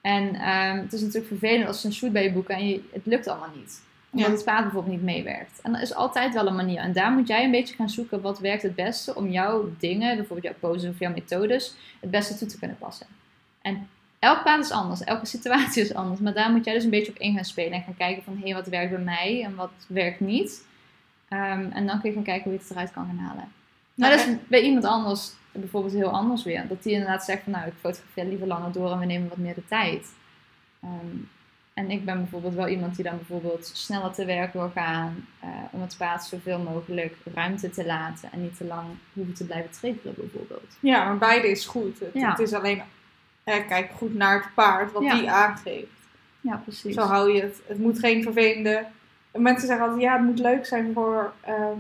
[0.00, 2.88] En ehm, het is natuurlijk vervelend als ze een shoot bij je boeken en je,
[2.92, 3.82] het lukt allemaal niet.
[4.12, 4.34] Omdat Ja.
[4.34, 5.60] het paard bijvoorbeeld niet meewerkt.
[5.62, 6.78] En er is altijd wel een manier.
[6.80, 10.16] En daar moet jij een beetje gaan zoeken wat werkt het beste om jouw dingen,
[10.16, 13.06] bijvoorbeeld jouw poses of jouw methodes, het beste toe te kunnen passen.
[13.62, 16.20] En elk paard is anders, elke situatie is anders.
[16.20, 18.36] Maar daar moet jij dus een beetje op in gaan spelen en gaan kijken van
[18.36, 20.66] hé, hey, wat werkt bij mij en wat werkt niet.
[21.28, 23.52] Ehm, en dan kun je gaan kijken hoe je het eruit kan gaan halen.
[23.94, 26.68] Maar dat is bij iemand anders bijvoorbeeld heel anders weer.
[26.68, 29.38] Dat die inderdaad zegt van nou, ik fotografeer liever langer door en we nemen wat
[29.38, 30.06] meer de tijd.
[30.82, 31.16] Ehm,
[31.74, 35.26] en ik ben bijvoorbeeld wel iemand die dan bijvoorbeeld sneller te werk wil gaan.
[35.40, 39.44] eh, om het paard zoveel mogelijk ruimte te laten en niet te lang hoeven te
[39.46, 40.76] blijven triggeren bijvoorbeeld.
[40.80, 42.00] Ja, maar beide is goed.
[42.00, 42.30] Het, Ja.
[42.30, 42.82] het is alleen.
[43.44, 45.14] eh, kijk goed naar het paard, wat Ja.
[45.18, 45.86] die aangeeft.
[46.40, 46.94] Ja, precies.
[46.94, 47.60] Zo hou je het.
[47.66, 48.84] Het moet geen vervelende.
[49.32, 51.76] Mensen zeggen altijd, ja, het moet leuk zijn voor, ehm,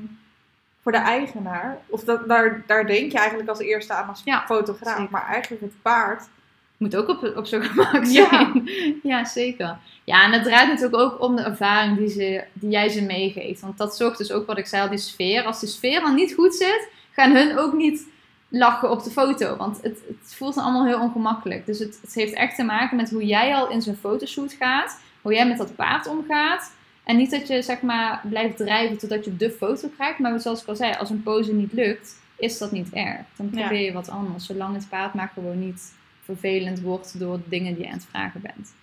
[0.82, 1.78] voor de eigenaar.
[1.86, 4.96] Of dat, daar, daar denk je eigenlijk als eerste aan als Ja, fotograaf.
[4.96, 5.10] zeker.
[5.10, 6.28] Maar eigenlijk het paard.
[6.76, 8.70] Moet ook op, op zo'n gemak zijn.
[9.02, 9.24] Ja.
[9.24, 9.76] zeker.
[10.04, 13.60] Ja, en het draait natuurlijk ook om de ervaring die, ze, die jij ze meegeeft.
[13.60, 15.42] Want dat zorgt dus ook wat ik zei al, die sfeer.
[15.44, 18.06] Als die sfeer dan niet goed zit, gaan hun ook niet
[18.48, 19.56] lachen op de foto.
[19.56, 21.66] Want het, het voelt dan allemaal heel ongemakkelijk.
[21.66, 25.00] Dus het, het heeft echt te maken met hoe jij al in zo'n fotoshoot gaat.
[25.22, 26.72] Hoe jij met dat paard omgaat.
[27.10, 30.18] En niet dat je zeg maar blijft drijven totdat je de foto krijgt.
[30.18, 33.20] Maar zoals ik al zei, als een pose niet lukt, is dat niet erg.
[33.36, 33.60] Dan Ja.
[33.60, 34.46] probeer je wat anders.
[34.46, 35.92] Zolang het paard maar gewoon niet
[36.24, 38.74] vervelend wordt door dingen die je aan het vragen bent.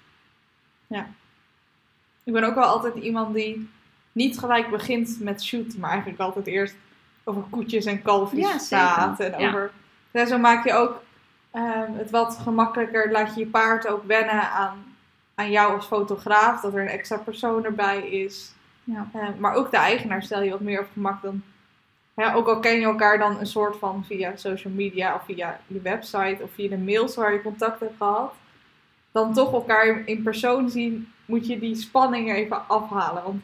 [2.24, 3.70] Ik ben ook wel altijd iemand die
[4.12, 6.76] niet gelijk begint met shooten, maar eigenlijk altijd eerst
[7.24, 9.20] over koetjes en kalfjes Ja, praat.
[9.20, 9.48] En Ja.
[9.48, 9.72] over...
[10.12, 11.04] Ja, zo maak je ook
[11.52, 13.12] ehm, het wat gemakkelijker.
[13.12, 14.87] Laat je je paard ook wennen aan,
[15.38, 16.62] aan jou als fotograaf.
[16.62, 18.52] Dat er een extra persoon erbij is.
[18.84, 19.08] Ja.
[19.13, 21.41] Eh, maar ook de eigenaar stel je wat meer op gemak dan.
[22.15, 25.60] Ja, ook al ken je elkaar dan een soort van via social media of via
[25.67, 28.34] je website of via de mails waar je contact hebt gehad.
[29.12, 33.23] Dan toch elkaar in persoon zien, moet je die spanning even afhalen.
[33.23, 33.41] Want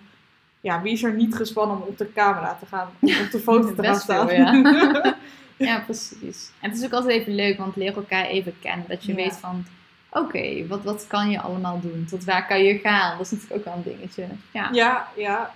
[0.61, 3.39] ja, wie is er niet gespannen om op de camera te gaan, om op de
[3.39, 4.27] foto te gaan staan?
[4.27, 5.15] veel, ja.
[5.57, 6.51] Ja, precies.
[6.59, 8.85] En het is ook altijd even leuk, want leer elkaar even kennen.
[8.87, 9.15] Dat je Ja.
[9.15, 9.65] weet van,
[10.13, 12.05] oké, wat, wat kan je allemaal doen?
[12.09, 13.17] Tot waar kan je gaan?
[13.17, 14.25] Dat is natuurlijk ook wel een dingetje.
[14.51, 15.53] Ja, Ja, ja.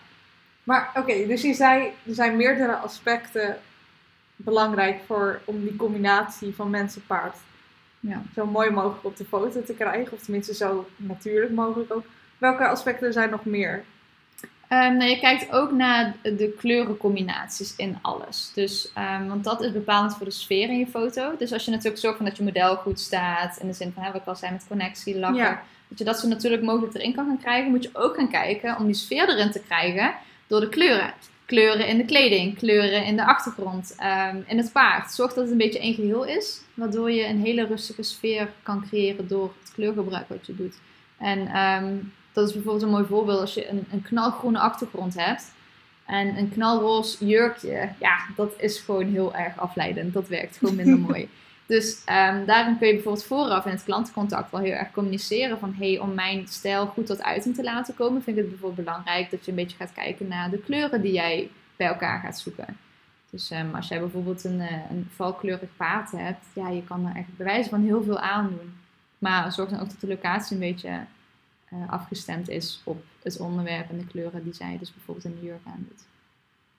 [0.63, 3.57] Maar oké, dus je zei, er zijn meerdere aspecten
[4.35, 7.35] belangrijk voor, om die combinatie van mens-paard
[7.99, 8.21] Ja.
[8.35, 10.13] zo mooi mogelijk op de foto te krijgen.
[10.13, 12.05] Of tenminste zo natuurlijk mogelijk ook.
[12.37, 13.83] Welke aspecten zijn nog meer?
[14.67, 18.51] Ehm, nou, je kijkt ook naar de kleurencombinaties in alles.
[18.53, 21.31] Dus, ehm, want dat is bepalend voor de sfeer in je foto.
[21.37, 24.03] Dus als je natuurlijk zorgt van dat je model goed staat, in de zin van
[24.03, 25.63] hè, wat ik al zei met connectie, lachen, Ja.
[25.87, 28.77] dat je dat zo natuurlijk mogelijk erin kan gaan krijgen, moet je ook gaan kijken
[28.77, 30.13] om die sfeer erin te krijgen
[30.47, 31.13] door de kleuren.
[31.45, 35.11] Kleuren in de kleding, kleuren in de achtergrond, ehm, in het paard.
[35.11, 38.85] Zorg dat het een beetje één geheel is, waardoor je een hele rustige sfeer kan
[38.87, 40.75] creëren door het kleurgebruik wat je doet.
[41.17, 41.47] En
[42.37, 45.51] dat is bijvoorbeeld een mooi voorbeeld als je een, een knalgroene achtergrond hebt
[46.05, 47.89] en een knalroze jurkje.
[47.99, 50.13] Ja, dat is gewoon heel erg afleidend.
[50.13, 51.29] Dat werkt gewoon minder mooi.
[51.65, 55.73] Dus ehm, daarom kun je bijvoorbeeld vooraf in het klantencontact wel heel erg communiceren van
[55.77, 59.31] hey, om mijn stijl goed tot uiting te laten komen, vind ik het bijvoorbeeld belangrijk
[59.31, 62.77] dat je een beetje gaat kijken naar de kleuren die jij bij elkaar gaat zoeken.
[63.29, 67.15] Dus ehm, als jij bijvoorbeeld een, eh, een valkleurig paard hebt, ja, je kan er
[67.15, 68.73] echt bewijzen van heel veel aandoen.
[69.17, 70.99] Maar zorg dan ook dat de locatie een beetje
[71.69, 75.45] eh, afgestemd is op het onderwerp en de kleuren die zij dus bijvoorbeeld in de
[75.45, 76.05] jurk aandoet.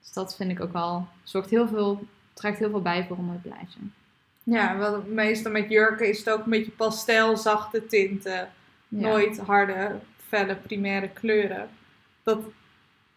[0.00, 3.24] Dus dat vind ik ook wel, zorgt heel veel, draagt heel veel bij voor een
[3.24, 3.80] mooi plaatje.
[4.42, 8.50] Ja, wel, meestal met jurken is het ook een beetje pastel, zachte tinten.
[8.88, 9.08] Ja.
[9.08, 9.98] Nooit harde,
[10.28, 11.68] felle, primaire kleuren.
[12.22, 12.38] Dat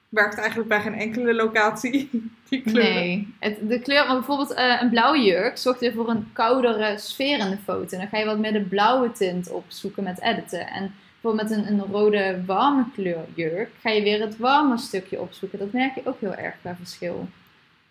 [0.09, 2.09] werkt eigenlijk bij geen enkele locatie,
[2.49, 2.93] die kleuren.
[2.93, 6.97] Nee, het, de kleur, maar bijvoorbeeld eh, een blauwe jurk zorgt weer voor een koudere
[6.97, 7.97] sfeer in de foto.
[7.97, 10.67] Dan ga je wat meer de blauwe tint opzoeken met editen.
[10.67, 15.21] En bijvoorbeeld met een, een rode warme kleur jurk ga je weer het warme stukje
[15.21, 15.59] opzoeken.
[15.59, 17.27] Dat merk je ook heel erg bij verschil.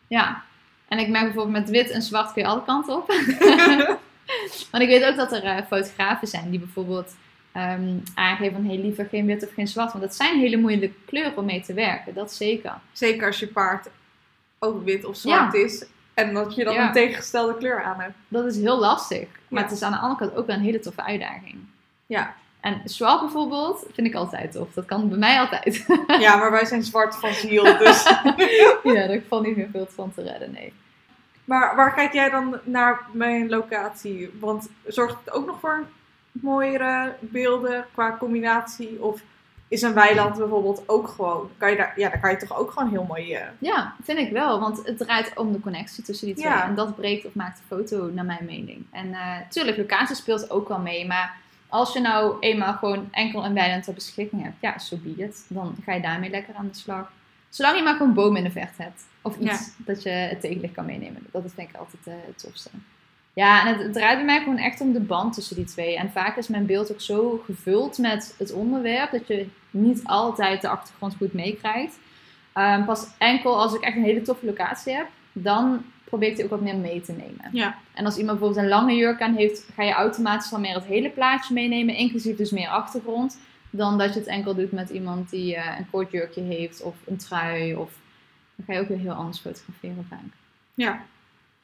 [0.06, 0.42] Ja,
[0.88, 3.06] en ik merk bijvoorbeeld met wit en zwart kun je alle kanten op.
[4.70, 7.16] Want ik weet ook dat er eh, fotografen zijn die bijvoorbeeld
[7.52, 9.92] ehm, aangeven van hey, liever geen wit of geen zwart.
[9.92, 12.74] Want dat zijn hele moeilijke kleuren om mee te werken, dat zeker.
[12.92, 13.88] Zeker als je paard
[14.58, 15.86] ook wit of zwart is.
[16.14, 16.86] En dat je dan Ja.
[16.86, 18.14] een tegengestelde kleur aan hebt.
[18.28, 19.28] Dat is heel lastig.
[19.48, 19.68] Maar Ja.
[19.68, 21.56] het is aan de andere kant ook wel een hele toffe uitdaging.
[22.06, 22.34] Ja.
[22.60, 24.72] En zwart bijvoorbeeld vind ik altijd tof.
[24.74, 25.86] Dat kan bij mij altijd.
[26.20, 28.02] Ja, maar wij zijn zwart van ziel, dus...
[28.94, 30.72] ja, daar valt niet meer veel van te redden, nee.
[31.44, 34.30] Maar waar kijk jij dan naar bij een locatie?
[34.40, 35.84] Want zorgt het ook nog voor
[36.32, 39.02] mooiere beelden qua combinatie?
[39.02, 39.20] Of
[39.68, 41.50] is een weiland bijvoorbeeld ook gewoon...
[41.56, 43.34] Kan je daar, ja, daar kan je toch ook gewoon heel mooi...
[43.34, 44.60] eh, Ja, vind ik wel.
[44.60, 46.48] Want het draait om de connectie tussen die twee.
[46.48, 46.64] Ja.
[46.64, 48.86] En dat breekt of maakt de foto, naar mijn mening.
[48.90, 51.06] En eh tuurlijk, locatie speelt ook wel mee.
[51.06, 51.36] Maar
[51.70, 55.44] als je nou eenmaal gewoon enkel een weiland ter beschikking hebt, ja, so be it.
[55.48, 57.12] Dan ga je daarmee lekker aan de slag.
[57.48, 59.04] Zolang je maar gewoon bomen in de verte hebt.
[59.22, 61.26] Of iets dat je het tegenlicht kan meenemen.
[61.32, 62.70] Dat vind ik altijd eh, het tofste.
[63.32, 65.96] Ja, en het, het draait bij mij gewoon echt om de band tussen die twee.
[65.96, 70.60] En vaak is mijn beeld ook zo gevuld met het onderwerp dat je niet altijd
[70.60, 71.98] de achtergrond goed meekrijgt.
[72.52, 76.44] Ehm, pas enkel als ik echt een hele toffe locatie heb, dan probeer ik die
[76.44, 77.48] ook wat meer mee te nemen.
[77.52, 77.78] Ja.
[77.94, 80.84] En als iemand bijvoorbeeld een lange jurk aan heeft, ga je automatisch dan meer het
[80.84, 83.38] hele plaatje meenemen, inclusief dus meer achtergrond,
[83.70, 86.94] dan dat je het enkel doet met iemand die eh, een kort jurkje heeft of
[87.06, 87.74] een trui.
[87.74, 87.90] Of
[88.54, 90.20] dan ga je ook weer heel anders fotograferen vaak.
[90.74, 91.02] Ja.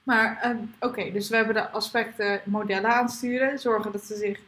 [0.02, 3.58] Maar eh, oké, dus we hebben de aspecten modellen aansturen.
[3.58, 4.40] Zorgen dat ze zich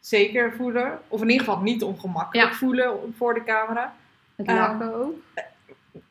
[0.00, 0.98] zeker voelen.
[1.08, 2.54] Of in ieder geval niet ongemakkelijk Ja.
[2.56, 3.94] voelen voor de camera.
[4.36, 5.14] Het Ehm, ook.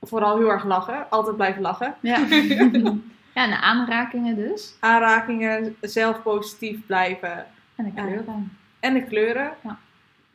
[0.02, 1.10] Vooral heel erg lachen.
[1.10, 1.96] Altijd blijven lachen.
[2.00, 2.18] Ja.
[3.36, 4.74] ja, en de aanrakingen dus.
[4.80, 7.46] Aanrakingen, zelf positief blijven.
[7.76, 8.58] En de kleuren.
[8.80, 9.52] En de kleuren.
[9.63, 9.78] Ja.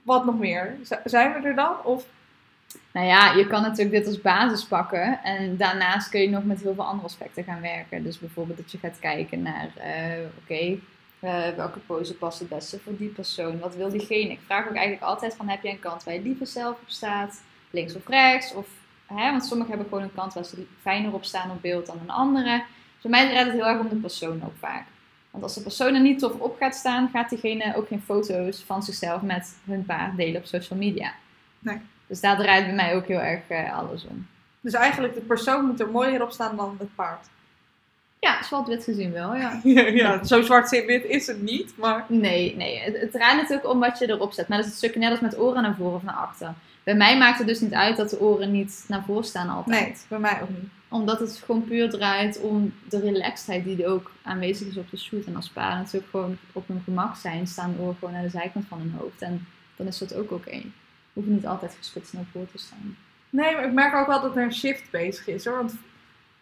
[0.02, 0.76] Wat nog meer?
[0.82, 1.74] Z- zijn we er dan?
[1.82, 2.04] Of
[2.92, 5.22] Nou ja, je kan natuurlijk dit als basis pakken.
[5.22, 8.02] En daarnaast kun je nog met heel veel andere aspecten gaan werken.
[8.02, 10.78] Dus bijvoorbeeld dat je gaat kijken naar, eh, oké,
[11.20, 13.58] eh, welke pose past het beste voor die persoon?
[13.58, 14.30] Wat wil diegene?
[14.30, 16.88] Ik vraag ook eigenlijk altijd van, heb je een kant waar je liever zelf op
[16.88, 17.42] staat?
[17.70, 18.54] Links of rechts?
[18.54, 18.66] Of,
[19.06, 21.98] hè, want sommigen hebben gewoon een kant waar ze fijner op staan op beeld dan
[22.02, 22.64] een andere.
[23.00, 24.84] Dus bij mij draait het heel erg om de persoon ook vaak.
[25.30, 28.62] Want als de persoon er niet tof op gaat staan, gaat diegene ook geen foto's
[28.66, 31.12] van zichzelf met hun paard delen op social media.
[31.58, 31.80] Nee.
[32.06, 34.26] Dus daar draait bij mij ook heel erg uh, alles om.
[34.60, 37.26] Dus eigenlijk de persoon moet er mooier op staan dan het paard.
[38.18, 39.60] Ja, zwart-wit gezien wel, ja.
[39.64, 42.04] ja, ja, zo zwart-wit is het niet, maar...
[42.08, 42.78] Nee, nee.
[42.78, 44.48] Het, het draait natuurlijk om wat je erop zet.
[44.48, 46.54] Maar dat is het stukje net als met oren naar voren of naar achter.
[46.84, 49.86] Bij mij maakt het dus niet uit dat de oren niet naar voren staan altijd.
[49.86, 50.70] Nee, bij mij ook niet.
[50.88, 54.96] Omdat het gewoon puur draait om de relaxedheid die er ook aanwezig is op de
[54.96, 55.24] shoot.
[55.24, 58.28] En als paarden natuurlijk gewoon op hun gemak zijn, staan de oren gewoon naar de
[58.28, 59.22] zijkant van hun hoofd.
[59.22, 60.34] En dan is dat ook oké.
[60.34, 60.66] Okay.
[61.12, 62.96] Hoef niet altijd gespitst naar voren te staan.
[63.30, 65.56] Nee, maar ik merk ook wel dat er een shift bezig is hoor.
[65.56, 65.74] Want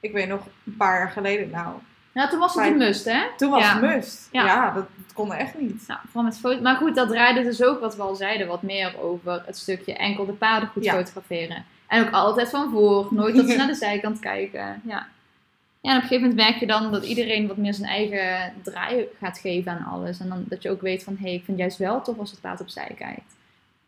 [0.00, 1.76] ik weet nog een paar jaar geleden nou.
[2.12, 3.20] Ja, toen was het een must, hè?
[3.36, 4.28] Toen was het must.
[4.32, 5.84] Ja, ja dat, dat, kon echt niet.
[5.86, 6.60] Nou, vooral met foto.
[6.60, 9.94] Maar goed, dat draaide dus ook wat we al zeiden, wat meer over het stukje
[9.94, 11.64] enkel de paarden goed fotograferen.
[11.86, 14.82] En ook altijd van voor, nooit dat ze naar de zijkant kijken.
[14.84, 15.06] Ja.
[15.82, 18.52] Ja, en op een gegeven moment merk je dan dat iedereen wat meer zijn eigen
[18.62, 20.20] draai gaat geven aan alles.
[20.20, 22.30] En dan dat je ook weet van, hé, hey, ik vind juist wel tof als
[22.30, 23.36] het paard opzij kijkt.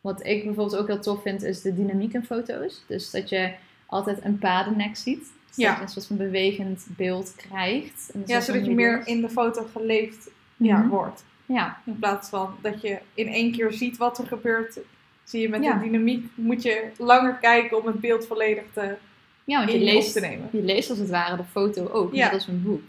[0.00, 2.82] Wat ik bijvoorbeeld ook heel tof vind, is de dynamiek in foto's.
[2.86, 3.52] Dus dat je
[3.86, 5.32] altijd een paardennek ziet.
[5.54, 5.68] Dus ja.
[5.70, 8.12] Dat je een soort van bewegend beeld krijgt.
[8.26, 10.88] Ja, zodat je meer in de foto geleefd ja, Mhm.
[10.88, 11.24] wordt.
[11.46, 14.78] Ja, In plaats van dat je in één keer ziet wat er gebeurt.
[15.24, 15.74] Zie je met Ja.
[15.74, 18.94] de dynamiek moet je langer kijken om het beeld volledig te,
[19.44, 20.48] ja want je leest, te nemen.
[20.52, 22.24] je leest als het ware de foto ook, Ja.
[22.24, 22.82] net als een boek.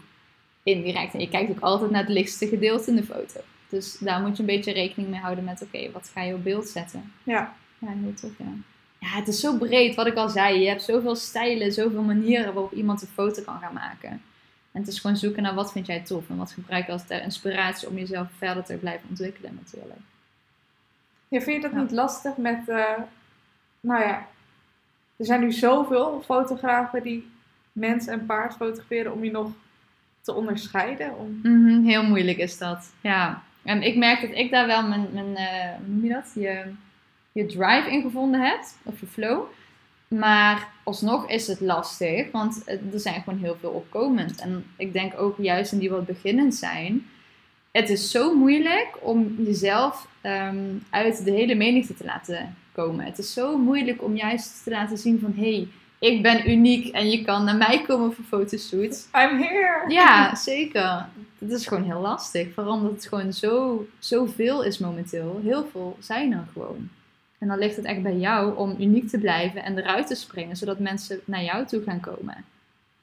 [0.62, 1.14] Indirect.
[1.14, 3.40] En je kijkt ook altijd naar het lichtste gedeelte in de foto.
[3.68, 6.44] Dus daar moet je een beetje rekening mee houden met, oké, wat ga je op
[6.44, 7.12] beeld zetten?
[7.22, 7.54] Ja.
[7.78, 8.44] Ja, heel tof, ja.
[8.98, 10.60] Ja, het is zo breed, wat ik al zei.
[10.60, 14.10] Je hebt zoveel stijlen, zoveel manieren waarop iemand een foto kan gaan maken.
[14.76, 17.06] En het is gewoon zoeken naar wat vind jij tof en wat gebruik je als
[17.06, 20.00] ter inspiratie om jezelf verder te blijven ontwikkelen natuurlijk.
[21.28, 22.92] Ja, vind je dat niet lastig met, eh,
[23.80, 24.28] nou ja,
[25.16, 27.30] er zijn nu zoveel fotografen die
[27.72, 29.50] mens en paard fotograferen om je nog
[30.20, 31.18] te onderscheiden.
[31.18, 31.40] Om...
[31.42, 33.42] Mhm, heel moeilijk is dat, ja.
[33.62, 36.32] En ik merk dat ik daar wel mijn, mijn eh, hoe noem je dat?
[36.34, 36.72] Je,
[37.36, 39.42] je drive in gevonden heb, of je flow.
[40.08, 44.40] Maar alsnog is het lastig, want er zijn gewoon heel veel opkomend.
[44.40, 47.06] En ik denk ook juist in die wat beginnend zijn,
[47.70, 53.04] het is zo moeilijk om jezelf ehm, uit de hele menigte te laten komen.
[53.04, 55.68] Het is zo moeilijk om juist te laten zien van, hé, hey,
[55.98, 59.06] ik ben uniek en je kan naar mij komen voor fotoshoots.
[59.14, 59.84] I'm here!
[59.88, 61.06] Ja, zeker.
[61.38, 62.54] Het is gewoon heel lastig.
[62.54, 65.40] Vooral omdat het gewoon zo, zoveel is momenteel.
[65.42, 66.90] Heel veel zijn er gewoon.
[67.46, 70.56] En dan ligt het echt bij jou om uniek te blijven en eruit te springen,
[70.56, 72.44] zodat mensen naar jou toe gaan komen.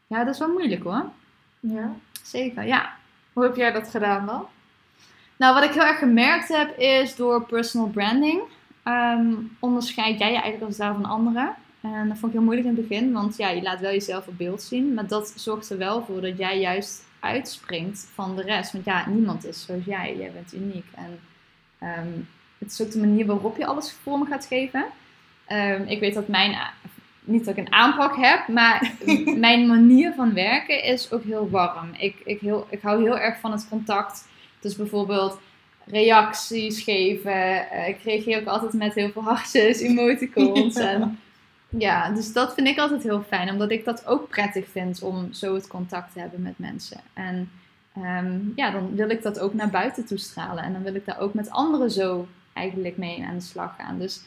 [0.08, 1.06] Ja, dat is wel moeilijk hoor.
[1.60, 1.95] Ja.
[2.23, 2.93] Zeker, ja.
[3.34, 4.45] Hoe heb jij dat gedaan dan?
[5.38, 8.41] Nou, wat ik heel erg gemerkt heb is door personal branding.
[8.84, 11.56] ehm, onderscheid jij je eigenlijk als daar van anderen.
[11.82, 14.27] En dat vond ik heel moeilijk in het begin, want ja, je laat wel jezelf
[14.27, 14.93] op beeld zien.
[14.93, 18.71] Maar dat zorgt er wel voor dat jij juist uitspringt van de rest.
[18.71, 20.17] Want ja, niemand is zoals jij.
[20.17, 20.86] Jij bent uniek.
[20.95, 21.19] En
[21.79, 22.10] ehm,
[22.63, 24.86] het is ook de manier waarop je alles vorm gaat geven.
[25.45, 26.58] Ehm, ik weet dat mijn,
[27.19, 28.91] niet dat ik een aanpak heb, maar
[29.38, 31.89] mijn manier van werken is ook heel warm.
[31.97, 34.28] Ik, ik, heel, ik hou heel erg van het contact.
[34.60, 35.39] Dus bijvoorbeeld
[35.86, 37.69] reacties geven.
[37.69, 40.76] Eh, ik reageer ook altijd met heel veel hartjes, emoticons.
[40.76, 41.19] En,
[41.69, 45.34] ja, dus dat vind ik altijd heel fijn, omdat ik dat ook prettig vind om
[45.34, 46.99] zo het contact te hebben met mensen.
[47.13, 47.52] En
[47.93, 50.63] ehm, ja, dan wil ik dat ook naar buiten toestralen.
[50.63, 53.99] En dan wil ik daar ook met anderen zo eigenlijk mee aan de slag gaan.
[53.99, 54.21] Dus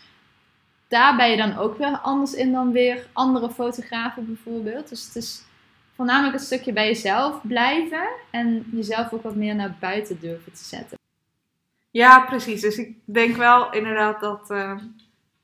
[0.88, 4.88] daar ben je dan ook weer anders in dan weer andere fotografen bijvoorbeeld.
[4.88, 5.42] Dus het is
[5.94, 10.64] voornamelijk een stukje bij jezelf blijven en jezelf ook wat meer naar buiten durven te
[10.64, 10.98] zetten.
[11.90, 12.60] Ja, precies.
[12.60, 14.78] Dus ik denk wel inderdaad dat ehm,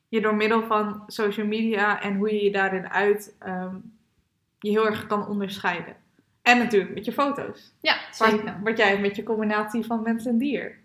[0.08, 3.74] je door middel van social media en hoe je je daarin uit ehm,
[4.58, 5.96] je heel erg kan onderscheiden.
[6.42, 7.72] En natuurlijk met je foto's.
[7.80, 8.60] Ja, Wat, zeker.
[8.62, 10.78] wat jij hebt met je combinatie van mens en dier.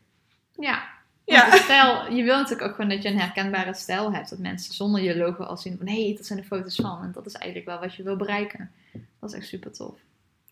[0.59, 0.96] Ja.
[1.35, 1.55] Ja.
[1.55, 4.29] Stijl, je wil natuurlijk ook gewoon dat je een herkenbare stijl hebt.
[4.29, 7.03] Dat mensen zonder je logo al zien van, hé, hey, dat zijn de foto's van.
[7.03, 8.71] En dat is eigenlijk wel wat je wil bereiken.
[9.19, 9.93] Dat is echt super tof.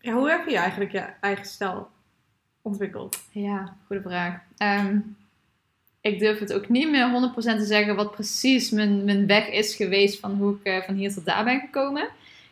[0.00, 1.88] Ja, hoe heb je eigenlijk je eigen stijl
[2.62, 3.22] ontwikkeld?
[3.30, 4.40] Ja, goede vraag.
[4.56, 4.98] Ehm,
[6.00, 9.74] ik durf het ook niet meer 100% te zeggen wat precies mijn, mijn weg is
[9.74, 12.08] geweest van hoe ik eh, van hier tot daar ben gekomen.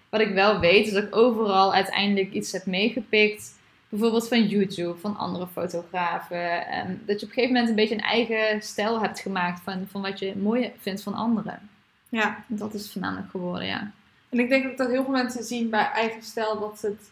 [0.08, 3.53] Wat ik wel weet is dat ik overal uiteindelijk iets heb meegepikt.
[3.94, 6.66] Bijvoorbeeld van YouTube, van andere fotografen.
[6.66, 9.86] En dat je op een gegeven moment een beetje een eigen stijl hebt gemaakt van,
[9.90, 11.70] van wat je mooi vindt van anderen.
[12.08, 12.44] Ja.
[12.46, 13.90] Dat is voornamelijk geworden, ja.
[14.28, 17.10] En ik denk ook dat heel veel mensen zien bij eigen stijl dat het,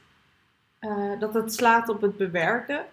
[0.78, 2.84] eh, dat het slaat op het bewerken.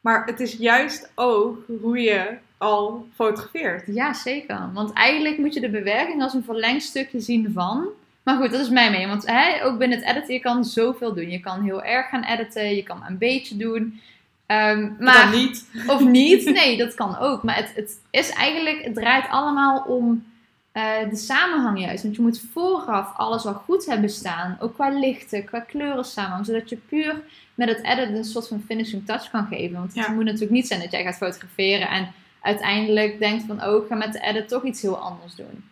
[0.00, 3.86] Maar het is juist ook hoe je al fotografeert.
[3.86, 4.70] Ja, zeker.
[4.72, 7.88] Want eigenlijk moet je de bewerking als een verlengstukje zien van.
[8.30, 9.08] Maar goed, dat is mijn mening.
[9.08, 11.30] Want hè, ook binnen het editen, je kan zoveel doen.
[11.30, 14.00] Je kan heel erg gaan editen, je kan een beetje doen.
[14.46, 15.66] Ehm, Maar niet.
[15.86, 17.42] Of niet, nee, dat kan ook.
[17.42, 20.24] Maar het, het is eigenlijk, het draait allemaal om
[20.72, 22.02] eh, de samenhang juist.
[22.02, 24.56] Want je moet vooraf alles al goed hebben staan.
[24.60, 26.46] Ook qua lichten, qua kleuren samenhang.
[26.46, 27.20] Zodat je puur
[27.54, 29.76] met het editen een soort van finishing touch kan geven.
[29.78, 30.12] Want het Ja.
[30.12, 33.94] moet natuurlijk niet zijn dat jij gaat fotograferen en uiteindelijk denkt van, oh, ik ga
[33.94, 35.64] met de edit toch iets heel anders doen.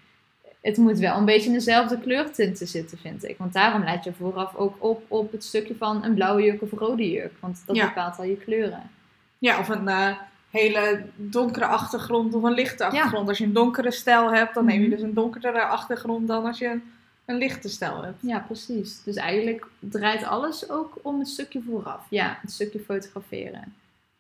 [0.68, 3.38] Het moet wel een beetje in dezelfde kleurtinten zitten, vind ik.
[3.38, 6.70] Want daarom let je vooraf ook op op het stukje van een blauwe jurk of
[6.72, 7.32] rode jurk.
[7.40, 7.86] Want dat Ja.
[7.86, 8.90] bepaalt al je kleuren.
[9.38, 10.08] Ja, of een eh,
[10.50, 13.28] hele donkere achtergrond of een lichte achtergrond.
[13.28, 14.90] Als je een donkere stijl hebt, dan neem je Mhm.
[14.96, 16.82] dus een donkerdere achtergrond dan als je een,
[17.24, 18.22] een lichte stijl hebt.
[18.22, 19.02] Ja, precies.
[19.04, 22.00] Dus eigenlijk draait alles ook om het stukje vooraf.
[22.10, 23.74] Ja, het stukje fotograferen.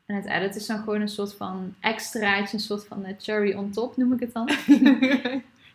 [0.06, 3.54] En het edit is dan gewoon een soort van extraatje, een soort van eh, cherry
[3.54, 4.48] on top noem ik het dan.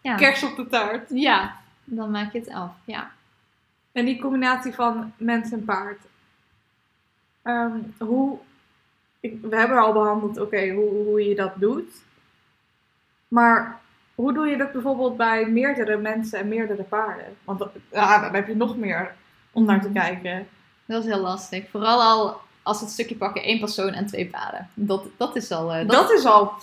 [0.03, 1.09] Ja, Kers op de taart.
[1.13, 2.71] ja dan maak je het af.
[2.85, 3.11] Ja.
[3.91, 5.99] En die combinatie van mens en paard.
[7.41, 8.37] Ehm, hoe,
[9.19, 11.91] ik, we hebben al behandeld, oké, hoe, hoe je dat doet.
[13.27, 13.79] Maar
[14.15, 17.25] hoe doe je dat bijvoorbeeld bij meerdere mensen en meerdere paarden?
[17.43, 19.15] Want ja, dan heb je nog meer
[19.51, 19.99] om naar te Mhm.
[19.99, 20.47] kijken.
[20.85, 21.69] Dat is heel lastig.
[21.69, 24.69] Vooral al als we het stukje pakken één persoon en twee paarden.
[24.73, 25.73] Dat, dat is al...
[25.73, 26.53] eh, Dat, is al,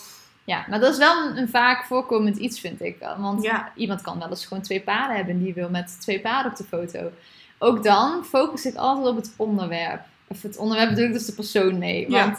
[0.50, 2.96] Ja, maar dat is wel een, een vaak voorkomend iets, vind ik.
[3.18, 6.20] Want ja, iemand kan wel eens gewoon twee paarden hebben en die wil met twee
[6.20, 7.10] paarden op de foto.
[7.58, 10.00] Ook dan focus ik altijd op het onderwerp.
[10.26, 12.10] Of het onderwerp bedoel ik dus de persoon mee.
[12.10, 12.24] Ja.
[12.24, 12.38] Want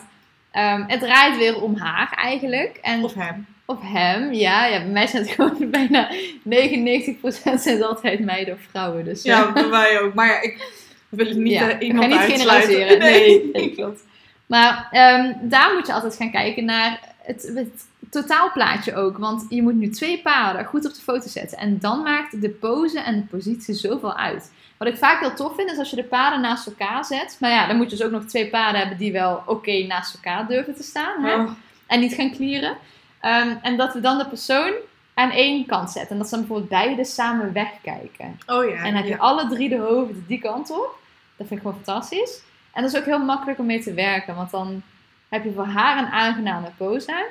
[0.51, 2.79] ehm, het draait weer om haar eigenlijk.
[2.81, 3.45] En, of hem.
[3.65, 4.77] of hem, ja, ja.
[4.77, 9.05] Bij mij zijn het gewoon bijna 99% zijn altijd meiden of vrouwen.
[9.05, 10.13] Dus Ja, eh, bij mij ook.
[10.13, 12.99] Maar ja, ik wil het niet ja, eh, iemand niet generaliseren.
[12.99, 14.03] Nee, nee, klopt.
[14.45, 19.17] Maar ehm, daar moet je altijd gaan kijken naar het, het totaalplaatje ook.
[19.17, 21.57] Want je moet nu twee paarden goed op de foto zetten.
[21.57, 24.51] En dan maakt de pose en de positie zoveel uit.
[24.77, 27.37] Wat ik vaak heel tof vind, is als je de paarden naast elkaar zet.
[27.39, 30.13] Maar ja, dan moet je dus ook nog twee paarden hebben die wel oké naast
[30.13, 31.23] elkaar durven te staan.
[31.23, 31.35] Hè?
[31.35, 31.49] Oh,
[31.87, 32.77] En niet gaan klieren.
[33.19, 34.73] Ehm, en dat we dan de persoon
[35.13, 36.11] aan één kant zetten.
[36.11, 38.39] En dat ze dan bijvoorbeeld beide samen wegkijken.
[38.45, 38.75] oh ja.
[38.75, 39.17] En dan heb je ja.
[39.17, 40.99] alle drie de hoofden die kant op.
[41.37, 42.41] Dat vind ik gewoon fantastisch.
[42.73, 44.35] En dat is ook heel makkelijk om mee te werken.
[44.35, 44.81] Want dan
[45.29, 47.25] heb je voor haar een aangename pose.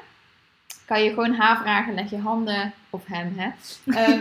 [0.90, 3.50] Kan je gewoon haar vragen, leg je handen, of hem hè.
[3.94, 4.20] Ehm,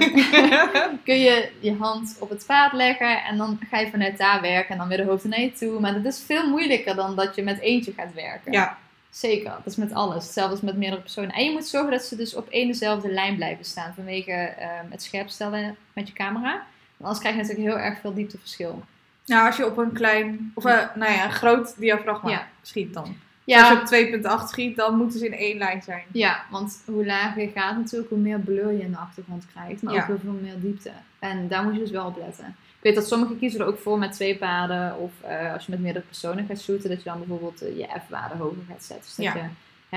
[1.08, 4.72] kun je je hand op het paard leggen en dan ga je vanuit daar werken
[4.72, 5.80] en dan weer de hoofden naar je toe.
[5.80, 8.52] Maar dat is veel moeilijker dan dat je met eentje gaat werken.
[8.52, 8.78] ja,
[9.10, 10.24] Zeker, dat is met alles.
[10.24, 11.32] Hetzelfde is met meerdere personen.
[11.32, 14.86] En je moet zorgen dat ze dus op één dezelfde lijn blijven staan vanwege ehm,
[14.90, 16.52] het scherpstellen met je camera.
[16.52, 16.64] Want
[17.00, 18.84] anders krijg je natuurlijk heel erg veel diepteverschil.
[19.26, 22.48] nou als je op een klein, of eh, nou ja, een groot diafragma Ja.
[22.62, 23.16] schiet dan.
[23.58, 26.04] Dus als je Ja, op 2.8 schiet, dan moeten ze in één lijn zijn.
[26.12, 29.82] ja, want hoe lager je gaat natuurlijk, hoe meer blur je in de achtergrond krijgt.
[29.82, 30.02] Maar Ja.
[30.02, 30.92] ook heel veel meer diepte.
[31.20, 32.46] En daar moet je dus wel op letten.
[32.48, 34.98] Ik weet dat sommigen kiezen er ook voor met twee paarden.
[34.98, 37.88] Of eh, als je met meerdere personen gaat shooten, dat je dan bijvoorbeeld eh, je
[38.08, 39.06] F-waarde hoger gaat zetten.
[39.06, 39.34] Dus dat Ja.
[39.36, 39.48] je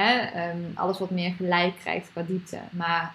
[0.01, 2.59] hè, ehm, alles wat meer gelijk krijgt qua diepte.
[2.71, 3.15] Maar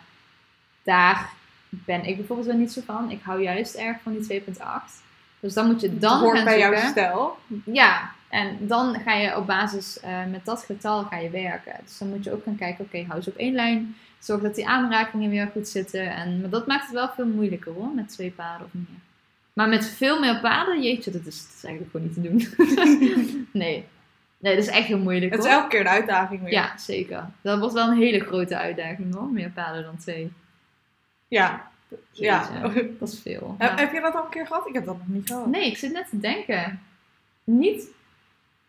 [0.84, 1.30] daar
[1.70, 3.12] ben ik bijvoorbeeld wel niet zo van.
[3.12, 5.02] Ik hou juist erg van die 2.8.
[5.40, 6.90] Dus dan moet je dan hoort gaan bij jouw zoeken.
[6.90, 7.38] stijl.
[7.66, 11.76] Ja, en dan ga je op basis eh, met dat getal ga je werken.
[11.84, 13.96] Dus dan moet je ook gaan kijken, oké, hou ze op één lijn.
[14.20, 16.16] Zorg dat die aanrakingen weer goed zitten.
[16.16, 19.00] En, maar dat maakt het wel veel moeilijker hoor, met twee paarden of meer.
[19.54, 23.48] Maar met veel meer paarden, jeetje, dat is, dat is eigenlijk gewoon niet te doen.
[23.62, 23.86] nee.
[24.38, 25.56] nee, dat is echt heel moeilijk Het is hoor.
[25.60, 26.52] elke keer een uitdaging weer.
[26.52, 27.30] Ja, zeker.
[27.42, 30.32] Dat wordt wel een hele grote uitdaging hoor, meer paarden dan twee.
[31.28, 31.72] Ja.
[32.12, 32.50] Ja.
[33.00, 33.56] Dat is veel.
[33.58, 34.68] Heb je dat al een keer gehad?
[34.68, 35.46] Ik heb dat nog niet gehad.
[35.46, 36.82] Nee, ik zit net te denken.
[37.44, 37.88] Niet.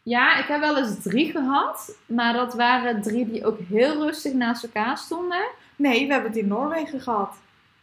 [0.02, 1.96] Ja, ik heb wel eens drie gehad.
[2.06, 5.48] Maar dat waren drie die ook heel rustig naast elkaar stonden.
[5.76, 7.36] Nee, we hebben het in Noorwegen gehad.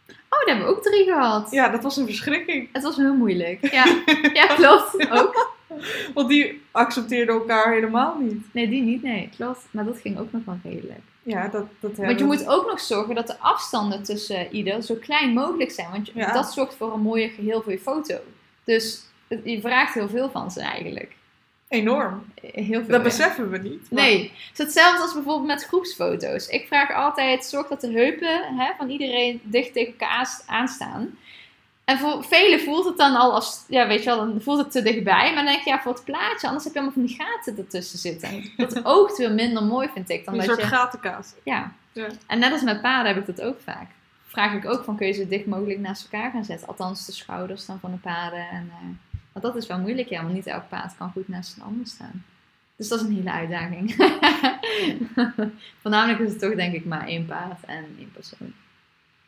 [0.08, 1.50] Oh, daar hebben we ook drie gehad.
[1.50, 2.68] Ja, dat was een verschrikking.
[2.72, 3.70] Het was heel moeilijk.
[3.70, 3.84] Ja,
[4.40, 5.10] ja klopt.
[5.10, 5.54] Ook.
[6.14, 8.52] Want die accepteerden elkaar helemaal niet.
[8.52, 9.02] Nee, die niet.
[9.02, 9.66] Nee, klopt.
[9.70, 11.00] Maar dat ging ook nog wel redelijk.
[11.26, 14.94] Ja, dat, dat Want je moet ook nog zorgen dat de afstanden tussen ieder zo
[14.94, 15.90] klein mogelijk zijn.
[15.90, 16.32] Want Ja.
[16.32, 18.18] dat zorgt voor een mooie geheel voor je foto.
[18.64, 21.14] Dus het- je vraagt heel veel van ze eigenlijk.
[21.68, 22.24] enorm.
[22.42, 22.88] Heel veel.
[22.88, 23.90] Dat beseffen we niet.
[23.90, 26.46] maar- Nee, het is hetzelfde als bijvoorbeeld met groepsfoto's.
[26.48, 31.18] Ik vraag altijd, zorg dat de heupen hè, van iedereen dicht tegen elkaar aans- aanstaan.
[31.86, 34.70] En voor velen voelt het dan al als, ja weet je wel, dan voelt het
[34.72, 35.24] te dichtbij.
[35.24, 37.58] Maar dan denk je, ja voor het plaatje, anders heb je allemaal van die gaten
[37.58, 38.28] ertussen zitten.
[38.28, 40.24] En dat oogt weer minder mooi, vind ik.
[40.24, 41.34] Dan Een dat soort je, gatenkaas.
[41.42, 41.72] ja.
[41.92, 42.06] Ja.
[42.26, 43.90] En net als met paarden heb ik dat ook vaak.
[44.26, 46.68] vraag ik ook van kun je ze dicht mogelijk naast elkaar gaan zetten.
[46.68, 48.48] Althans de schouders dan van de paden.
[48.48, 48.88] En, eh,
[49.32, 51.86] want dat is wel moeilijk, ja, want niet elk paard kan goed naast een ander
[51.86, 52.24] staan.
[52.76, 53.94] Dus dat is een hele uitdaging.
[55.82, 58.52] Voornamelijk is het toch denk ik maar één paard en één persoon.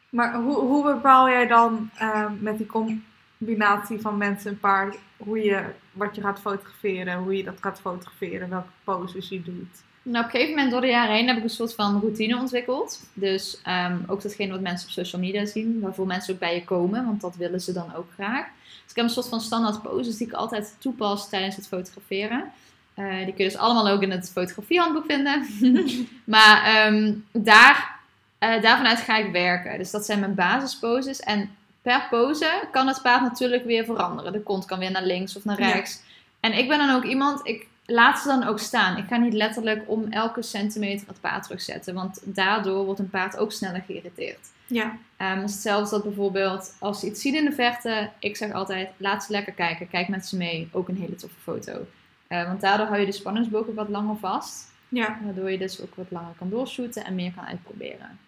[0.09, 5.39] Maar hoe, hoe bepaal jij dan eh, met die combinatie van mensen en paard hoe
[5.39, 9.87] je, wat je gaat fotograferen, hoe je dat gaat fotograferen, welke poses je doet?
[10.03, 12.39] Nou, op een gegeven moment door de jaren heen heb ik een soort van routine
[12.39, 13.11] ontwikkeld.
[13.13, 16.65] Dus ehm, ook datgene wat mensen op social media zien, waarvoor mensen ook bij je
[16.65, 18.47] komen, want dat willen ze dan ook graag.
[18.83, 22.53] Dus ik heb een soort van standaard poses die ik altijd toepas tijdens het fotograferen.
[22.95, 25.47] Eh, die kun je dus allemaal ook in het fotografiehandboek vinden.
[26.25, 27.97] maar ehm, daar,
[28.41, 29.78] uh, daarvanuit ga ik werken.
[29.78, 31.20] Dus dat zijn mijn basisposes.
[31.20, 31.51] En
[31.82, 34.32] per pose kan het paard natuurlijk weer veranderen.
[34.32, 36.03] De kont kan weer naar links of naar rechts.
[36.41, 38.97] En ik ben dan ook iemand, ik laat ze dan ook staan.
[38.97, 41.95] Ik ga niet letterlijk om elke centimeter het paard terugzetten.
[41.95, 44.51] Want daardoor wordt een paard ook sneller geïrriteerd.
[44.66, 44.84] Ja.
[45.18, 48.11] Um, hetzelfde dat bijvoorbeeld als ze iets zien in de verte.
[48.18, 49.89] Ik zeg altijd, laat ze lekker kijken.
[49.89, 50.68] Kijk met ze mee.
[50.72, 51.86] Ook een hele toffe foto.
[52.28, 54.70] Uh, want daardoor hou je de spanningsboog wat langer vast.
[54.89, 55.18] Ja.
[55.24, 58.18] Waardoor je dus ook wat langer kan doorshooten en meer kan uitproberen.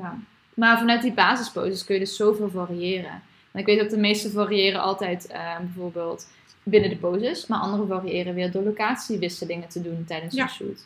[0.00, 0.18] Ja.
[0.54, 3.22] Maar vanuit die basisposes kun je dus zoveel variëren.
[3.52, 6.28] En ik weet ook de meeste variëren altijd uh, bijvoorbeeld
[6.62, 7.46] binnen de poses.
[7.46, 10.42] Maar andere variëren weer door locatiewisselingen te doen tijdens Ja.
[10.42, 10.84] een shoot.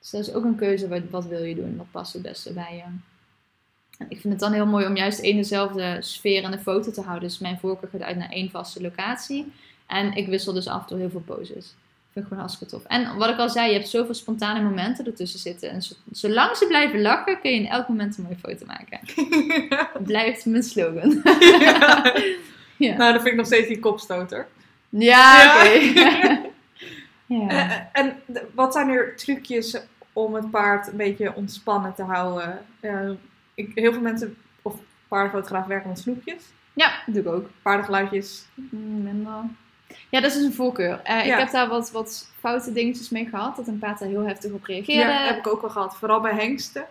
[0.00, 0.88] Dus dat is ook een keuze.
[0.88, 1.76] Wat, wat wil je doen?
[1.76, 2.82] Wat past het beste bij je?
[3.98, 6.90] En ik vind het dan heel mooi om juist één dezelfde sfeer in de foto
[6.90, 7.28] te houden.
[7.28, 9.52] Dus mijn voorkeur gaat uit naar één vaste locatie.
[9.86, 11.74] En ik wissel dus af toe heel veel poses.
[12.16, 12.84] Vind ik gewoon hartstikke tof.
[12.84, 15.70] En wat ik al zei, je hebt zoveel spontane momenten ertussen zitten.
[15.70, 19.00] En zo- zolang ze blijven lachen, kun je in elk moment een mooie foto maken.
[20.12, 21.22] Blijft mijn slogan.
[22.76, 24.46] ja, Nou, dat vind ik nog steeds die kopstoter.
[24.88, 25.56] ja Ja.
[25.56, 25.70] oké.
[27.34, 27.48] ja.
[27.48, 28.16] Eh, en
[28.54, 29.76] wat zijn er trucjes
[30.12, 32.58] om het paard een beetje ontspannen te houden?
[32.80, 33.10] Eh,
[33.54, 34.74] ik, heel veel mensen, of
[35.08, 36.42] paardenfotografen, werken met snoepjes.
[36.72, 37.48] ja, dat doe ik ook.
[37.62, 38.44] Paardengeluidjes.
[38.54, 39.32] Mm, minder.
[40.10, 41.00] Ja, dat is een voorkeur.
[41.02, 41.32] Eh, Ja.
[41.32, 43.56] Ik heb daar wat, wat foute dingetjes mee gehad.
[43.56, 45.10] Dat een paard daar heel heftig op reageerde.
[45.12, 45.96] Ja, heb ik ook al gehad.
[45.96, 46.84] Vooral bij hengsten.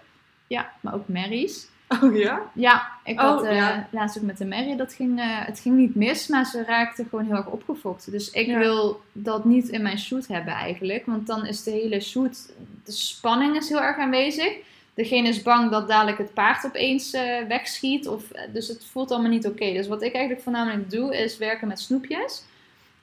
[0.47, 1.67] Ja, maar ook merries.
[2.01, 2.41] Oh ja?
[2.53, 3.87] Ja, ik Oh, had eh, ja.
[3.91, 4.75] laatst ook met de merrie.
[4.75, 8.11] Dat ging, eh, het ging niet mis, maar ze raakte gewoon heel erg opgefokt.
[8.11, 8.57] Dus ik Ja.
[8.57, 11.05] wil dat niet in mijn shoot hebben eigenlijk.
[11.05, 12.37] Want dan is de hele shoot,
[12.85, 14.53] de spanning is heel erg aanwezig.
[14.93, 17.11] Degene is bang dat dadelijk het paard opeens
[17.47, 18.07] wegschiet.
[18.07, 19.73] Of, dus het voelt allemaal niet oké.
[19.73, 22.43] Dus wat ik eigenlijk voornamelijk doe, is werken met snoepjes.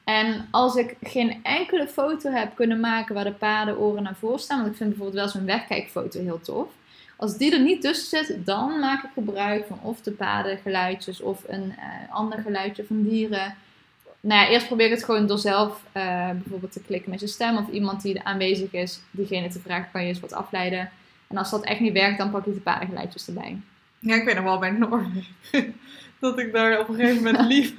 [0.04, 4.38] En als ik geen enkele foto heb kunnen maken waar de paarden oren naar voren
[4.38, 4.58] staan.
[4.60, 6.68] Want ik vind bijvoorbeeld wel zo'n wegkijkfoto heel tof.
[7.16, 11.42] Als die er niet tussen zit, dan maak ik gebruik van of de paardengeluidjes of
[11.46, 13.54] een eh, ander geluidje van dieren.
[14.20, 17.26] Nou ja, eerst probeer ik het gewoon door zelf eh, bijvoorbeeld te klikken met je
[17.26, 20.90] stem of iemand die aanwezig is, diegene te vragen, kan je eens wat afleiden.
[21.28, 23.60] En als dat echt niet werkt, dan pak ik de paardengeluidjes erbij.
[23.98, 25.34] Ja, ik weet nog wel bij Noorwegen.
[26.20, 27.74] dat ik daar op een gegeven moment lief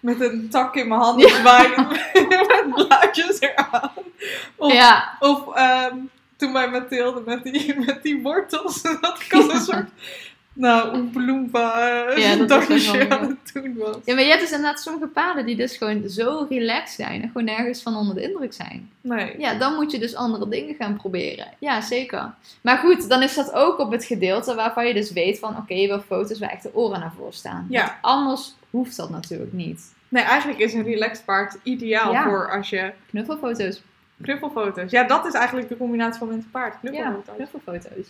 [0.00, 1.86] met een tak in mijn handen zwaaide
[2.28, 3.90] met blaadjes eraan.
[4.56, 5.96] Of, Ja, of ehm,
[6.36, 8.82] toen bij Mathilde met die, met die wortels.
[9.00, 9.88] Dat ik als een soort,
[10.52, 13.08] nou, een bloempa eh, Ja, dansje mooi.
[13.08, 13.96] aan het doen was.
[14.04, 17.26] ja, maar je hebt dus inderdaad sommige paarden die dus gewoon zo relaxed zijn en
[17.28, 18.90] gewoon nergens van onder de indruk zijn.
[19.00, 19.34] Nee.
[19.38, 21.46] Ja, dan moet je dus andere dingen gaan proberen.
[21.58, 22.34] Ja, zeker.
[22.60, 25.56] Maar goed, dan is dat ook op het gedeelte waarvan je dus weet van...
[25.56, 27.66] Oké, je wil foto's waar echt de oren naar voren staan.
[27.68, 27.80] Ja.
[27.80, 29.94] Want anders hoeft dat natuurlijk niet.
[30.08, 32.22] nee, eigenlijk is een relaxed paard ideaal Ja.
[32.24, 33.82] voor als je Knuffelfoto's.
[34.22, 34.90] knuffelfoto's.
[34.90, 36.72] Ja, dat is eigenlijk de combinatie van mens en paard.
[36.82, 37.34] Ja, Knuffelfoto's.
[37.36, 38.06] knuffelfoto's.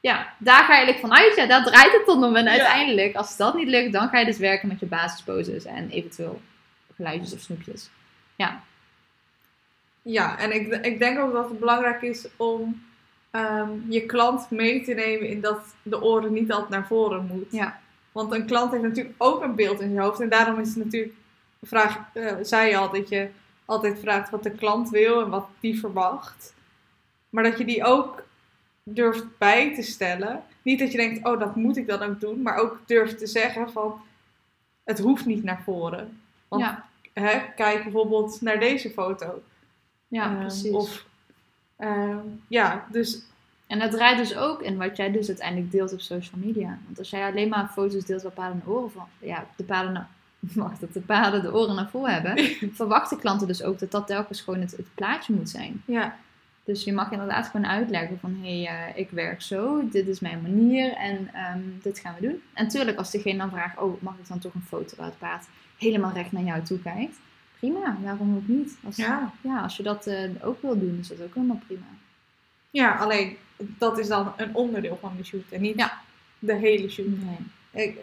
[0.00, 1.36] Ja, daar ga je eigenlijk vanuit.
[1.36, 2.36] Ja, daar draait het dan om.
[2.36, 2.50] En Ja.
[2.50, 5.64] uiteindelijk, als dat niet lukt, dan ga je dus werken met je basisposes.
[5.64, 6.40] En eventueel
[6.96, 7.90] geluidjes of snoepjes.
[8.36, 8.62] Ja,
[10.02, 12.82] Ja, en ik, ik denk ook dat het belangrijk is om
[13.30, 17.58] ehm, je klant mee te nemen in dat de oren niet altijd naar voren moeten.
[17.58, 17.80] Ja.
[18.12, 20.20] Want een klant heeft natuurlijk ook een beeld in zijn hoofd.
[20.20, 21.14] En daarom is het natuurlijk,
[21.62, 23.28] vraag, eh, zei je al, dat je
[23.64, 26.54] altijd vraagt wat de klant wil en wat die verwacht.
[27.30, 28.22] Maar dat je die ook
[28.82, 30.42] durft bij te stellen.
[30.62, 32.42] Niet dat je denkt, oh dat moet ik dan ook doen.
[32.42, 34.00] Maar ook durft te zeggen van,
[34.84, 36.20] het hoeft niet naar voren.
[36.48, 39.42] Want ja, hè, kijk bijvoorbeeld naar deze foto.
[40.08, 40.72] ja Ehm, precies.
[40.72, 41.06] Of,
[41.76, 43.22] ehm, ja, dus
[43.72, 46.78] En dat draait dus ook in wat jij dus uiteindelijk deelt op social media.
[46.84, 49.06] Want als jij alleen maar foto's deelt waar paarden de oren van...
[49.18, 50.08] Ja, de paarden, na-
[50.64, 52.44] wacht, dat de paarden de oren naar voren hebben...
[52.74, 55.82] verwachten klanten dus ook dat dat telkens gewoon het, het plaatje moet zijn.
[55.86, 56.16] ja,
[56.64, 58.36] Dus je mag inderdaad gewoon uitleggen van...
[58.42, 62.26] Hé, hey, eh, ik werk zo, dit is mijn manier en ehm, dit gaan we
[62.26, 62.42] doen.
[62.52, 63.78] En tuurlijk, als degene dan vraagt...
[63.78, 65.46] Oh, mag ik dan toch een foto waar het paard
[65.78, 67.16] helemaal recht naar jou toe kijkt?
[67.58, 68.78] Prima, waarom ook niet?
[68.84, 69.32] Als, ja.
[69.40, 71.86] ja, als je dat eh, ook wil doen, is dat ook helemaal prima.
[72.72, 76.00] Ja, alleen dat is dan een onderdeel van de shoot en niet Ja.
[76.38, 77.06] de hele shoot.
[77.06, 77.86] Nee.
[77.86, 77.98] ik-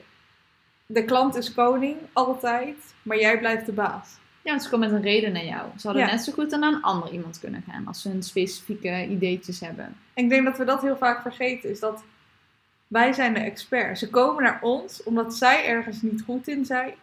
[0.85, 4.17] de klant is koning, altijd, maar jij blijft de baas.
[4.41, 5.69] Ja, want ze komen met een reden naar jou.
[5.77, 6.11] Ze hadden Ja.
[6.11, 9.95] net zo goed naar een ander iemand kunnen gaan als ze hun specifieke ideetjes hebben.
[10.13, 12.03] En ik denk dat we dat heel vaak vergeten, is dat
[12.87, 13.99] wij zijn de expert.
[13.99, 16.93] Ze komen naar ons omdat zij ergens niet goed in zijn.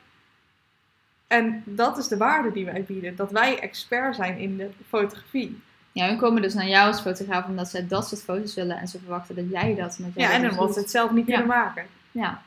[1.27, 5.61] En dat is de waarde die wij bieden, dat wij expert zijn in de fotografie.
[5.97, 8.89] Ja, hun komen dus naar jou als fotograaf omdat zij dat soort foto's willen en
[8.89, 11.33] ze verwachten dat jij dat met Ja, en dan wordt ze het zelf niet Ja.
[11.33, 11.87] kunnen maken.
[12.11, 12.43] Ja,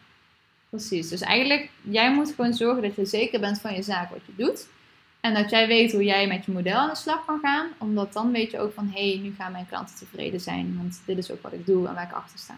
[0.70, 1.10] precies.
[1.10, 4.32] Dus eigenlijk, jij moet gewoon zorgen dat je zeker bent van je zaak wat je
[4.36, 4.68] doet.
[5.20, 7.68] En dat jij weet hoe jij met je model aan de slag kan gaan.
[7.78, 10.78] Omdat dan weet je ook van, hé, hey, nu gaan mijn klanten tevreden zijn.
[10.78, 12.56] Want dit is ook wat ik doe en waar ik achter sta.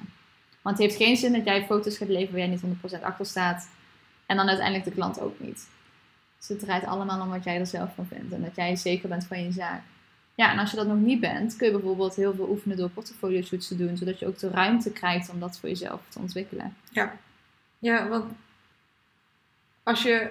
[0.62, 3.26] Want het heeft geen zin dat jij foto's gaat leveren waar jij niet 100% achter
[3.26, 3.70] staat.
[4.26, 5.68] En dan uiteindelijk de klant ook niet.
[6.38, 8.34] Dus het draait allemaal om wat jij er zelf van vindt.
[8.34, 9.82] En dat jij zeker bent van je zaak.
[10.36, 12.90] Ja, en als je dat nog niet bent, kun je bijvoorbeeld heel veel oefenen door
[12.90, 13.98] portfolio shoots te doen.
[13.98, 16.76] Zodat je ook de ruimte krijgt om dat voor jezelf te ontwikkelen.
[17.80, 18.32] Ja, want
[19.84, 20.30] als je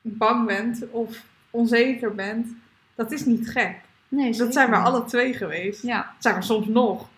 [0.00, 2.46] bang bent of onzeker bent,
[2.94, 3.76] dat is niet gek.
[4.08, 5.82] Nee, dat zijn we alle twee geweest.
[5.82, 7.08] Ja, Dat zijn we soms nog.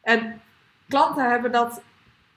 [0.00, 0.40] En
[0.88, 1.82] klanten hebben dat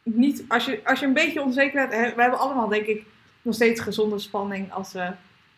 [0.04, 0.44] niet.
[0.48, 2.16] Als je, als je een beetje onzeker bent.
[2.16, 3.06] We hebben allemaal, denk ik,
[3.42, 5.12] nog steeds gezonde spanning als we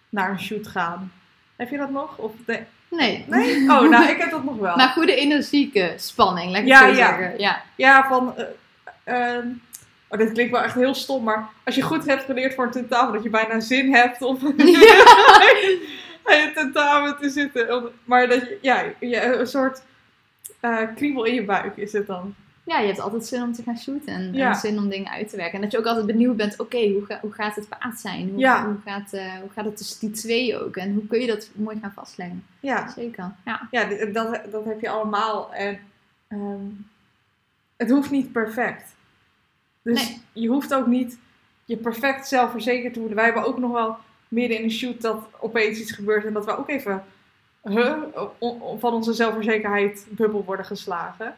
[0.09, 1.11] naar een shoot gaan.
[1.59, 2.17] Heb je dat nog?
[2.17, 3.25] Of de- nee.
[3.27, 3.55] nee?
[3.71, 4.75] Oh, nou, ik heb dat nog wel.
[4.75, 6.93] Maar goede energieke spanning, lekker Ja, zo ja.
[6.93, 7.39] zeggen.
[7.39, 8.33] Ja, Ja, van.
[8.37, 8.45] eh,
[9.35, 9.47] ehm,
[10.07, 12.71] oh, dit klinkt wel echt heel stom, maar als je goed hebt geleerd voor een
[12.71, 14.37] tentamen, dat je bijna zin hebt om
[16.23, 17.91] aan je tentamen te zitten.
[18.03, 19.81] Maar dat je, ja, je, een soort
[20.59, 22.35] eh, kriebel in je buik is het dan.
[22.69, 24.49] Ja, je hebt altijd zin om te gaan shooten en, Ja.
[24.49, 25.55] en zin om dingen uit te werken.
[25.55, 28.29] En dat je ook altijd benieuwd bent, oké, hoe, ga- hoe gaat het paard zijn?
[28.29, 28.65] Hoe, Ja.
[28.65, 30.75] hoe, gaat, eh, hoe gaat het tussen die twee ook?
[30.75, 32.45] En hoe kun je dat mooi gaan vastleggen?
[32.59, 33.67] Ja, Zeker, ja.
[33.71, 35.53] ja dat, dat heb je allemaal.
[35.53, 35.79] En
[36.27, 36.63] ehm,
[37.77, 38.95] het hoeft niet perfect.
[39.81, 40.21] Dus Nee.
[40.43, 41.17] je hoeft ook niet
[41.65, 43.17] je perfect zelfverzekerd te voelen.
[43.17, 43.97] Wij hebben ook nog wel
[44.27, 47.03] midden in een shoot dat opeens iets gebeurt en dat we ook even
[47.63, 47.97] huh,
[48.79, 51.35] van onze zelfverzekerheid bubbel worden geslagen.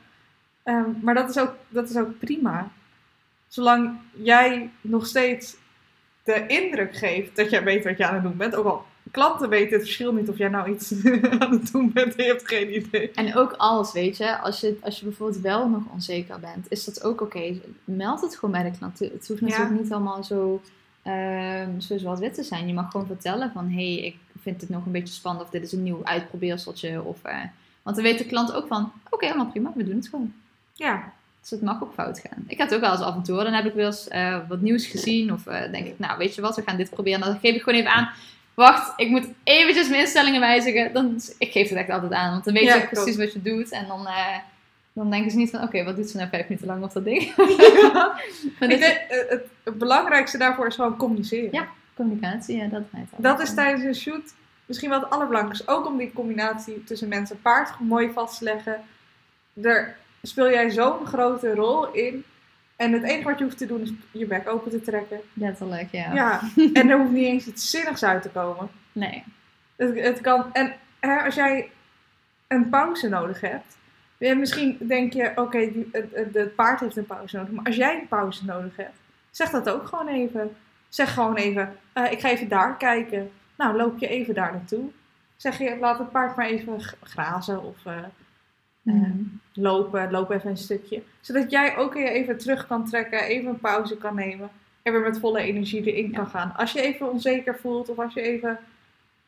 [0.63, 2.71] Ehm, maar dat is, ook, dat is ook prima.
[3.47, 5.55] Zolang jij nog steeds
[6.23, 8.55] de indruk geeft dat jij weet wat je aan het doen bent.
[8.55, 11.05] Ook al klanten weten het verschil niet of jij nou iets
[11.39, 13.11] aan het doen bent en je hebt geen idee.
[13.11, 16.85] En ook alles, weet je, als je, als je bijvoorbeeld wel nog onzeker bent, is
[16.85, 17.59] dat ook oké.
[17.83, 18.99] Meld het gewoon bij de klant.
[18.99, 20.61] Het hoeft natuurlijk niet allemaal zo,
[21.03, 22.67] ehm zo zwart-wit te zijn.
[22.67, 25.51] Je mag gewoon vertellen van, hé, hey, ik vind het nog een beetje spannend of
[25.51, 27.03] dit is een nieuw uitprobeerseltje.
[27.03, 27.39] Of, eh,
[27.81, 30.33] want dan weet de klant ook van, oké, allemaal prima, we doen het gewoon.
[30.81, 32.43] Ja, Dus het mag ook fout gaan.
[32.47, 33.43] Ik heb het ook wel eens af en toe.
[33.43, 35.33] Dan heb ik wel eens eh, wat nieuws gezien.
[35.33, 37.19] Of eh, denk ik, nou weet je wat, we gaan dit proberen.
[37.19, 38.09] Dan geef ik gewoon even aan.
[38.53, 40.93] Wacht, ik moet eventjes mijn instellingen wijzigen.
[40.93, 42.31] Dan, ik geef het echt altijd aan.
[42.31, 43.71] Want dan weet je precies wat je doet.
[43.71, 44.37] En dan, eh,
[44.93, 47.03] dan denken ze niet van, oké, wat doet ze nou vijf minuten lang op dat
[47.03, 47.35] ding?
[48.59, 51.49] maar denk, het, het belangrijkste daarvoor is gewoon communiceren.
[51.51, 51.67] Ja.
[51.95, 54.33] communicatie, ja, dat draait Dat is tijdens een shoot
[54.65, 55.71] misschien wel het allerbelangrijkste.
[55.71, 58.81] Ook om die combinatie tussen mens en paard mooi vast te leggen.
[59.53, 62.23] Daar speel jij zo'n grote rol in.
[62.75, 65.19] En het enige wat je hoeft te doen is je bek open te trekken.
[65.33, 66.13] Letterlijk, ja.
[66.13, 66.41] Ja.
[66.73, 68.69] En er hoeft niet eens iets zinnigs uit te komen.
[68.91, 69.23] Nee.
[69.75, 70.53] Het, het kan.
[70.53, 71.69] En hè, als jij
[72.47, 73.77] een pauze nodig hebt.
[74.17, 77.51] En misschien denk je, oké, die- het, paard heeft een pauze nodig.
[77.53, 78.97] Maar als jij een pauze nodig hebt,
[79.31, 80.55] zeg dat ook gewoon even.
[80.89, 83.31] Zeg gewoon even, eh, ik ga even daar kijken.
[83.55, 84.89] Nou, loop je even daar naartoe.
[85.35, 87.75] Zeg je, laat het paard maar even grazen of
[88.81, 89.11] Mhm.
[89.53, 90.11] lopen.
[90.11, 91.01] Loop even een stukje.
[91.21, 94.49] Zodat jij ook weer even terug kan trekken, even een pauze kan nemen.
[94.81, 96.53] En weer met volle energie erin kan gaan.
[96.57, 98.59] Als je even onzeker voelt of als je even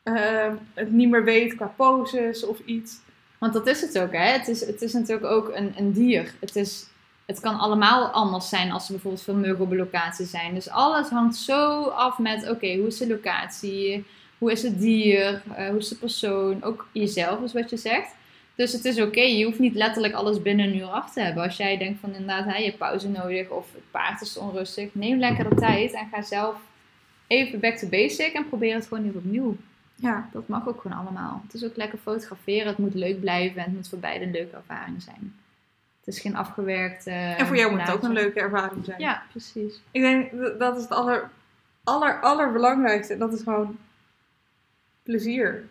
[0.02, 3.00] eh, het niet meer weet qua poses of iets.
[3.38, 4.18] Want dat is het ook, hè?
[4.18, 6.34] Het is, het is natuurlijk ook een, een dier.
[6.40, 6.86] Het, is,
[7.26, 10.54] het kan allemaal anders zijn als er bijvoorbeeld veel muggen op een locatie zijn.
[10.54, 14.04] Dus alles hangt zo af met, oké, hoe is de locatie?
[14.38, 15.42] Hoe is het dier?
[15.56, 16.62] eh, hoe is de persoon?
[16.62, 18.14] Ook jezelf is wat je zegt.
[18.54, 21.42] Dus het is oké, je hoeft niet letterlijk alles binnen een uur af te hebben.
[21.42, 24.88] Als jij denkt van inderdaad, hè, je hebt pauze nodig of het paard is onrustig.
[24.92, 26.56] Neem lekker de tijd en ga zelf
[27.26, 29.56] even back to basic en probeer het gewoon even opnieuw.
[29.94, 31.40] Ja, Dat mag ook gewoon allemaal.
[31.44, 32.66] Het is ook lekker fotograferen.
[32.66, 35.34] Het moet leuk blijven en het moet voor beide een leuke ervaring zijn.
[36.04, 37.06] Het is geen afgewerkt.
[37.06, 39.00] en voor jou moet het ook een leuke ervaring zijn.
[39.00, 39.80] Ja, precies.
[39.90, 41.30] Ik denk dat- dat is het aller,
[41.84, 43.12] aller, allerbelangrijkste.
[43.12, 43.78] En dat is gewoon
[45.02, 45.68] plezier.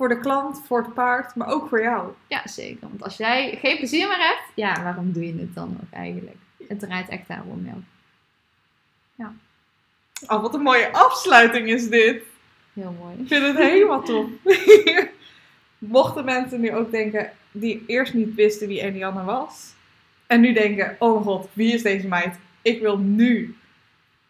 [0.00, 2.12] Voor de klant, voor het paard, maar ook voor jou.
[2.26, 2.88] Ja, zeker.
[2.88, 6.36] Want als jij geen plezier meer hebt, ja, waarom doe je het dan nog eigenlijk?
[6.68, 7.66] Het draait echt daarom,
[9.16, 9.32] ja.
[10.26, 12.22] Oh, wat een mooie afsluiting is dit.
[12.72, 13.14] Heel mooi.
[13.18, 14.28] Ik vind het helemaal top.
[15.78, 19.74] Mochten mensen nu ook denken, die eerst niet wisten wie Eliane was.
[20.26, 22.38] En nu denken, oh mijn god, wie is deze meid?
[22.62, 23.56] Ik wil nu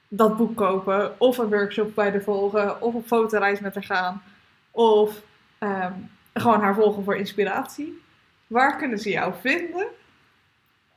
[0.08, 1.20] dat boek kopen.
[1.20, 2.82] Of een workshop bij de volgen.
[2.82, 4.22] Of op fotoreis met haar gaan.
[4.70, 5.28] Of
[5.60, 5.92] ehm,
[6.34, 8.02] gewoon haar volgen voor inspiratie.
[8.46, 9.86] Waar kunnen ze jou vinden?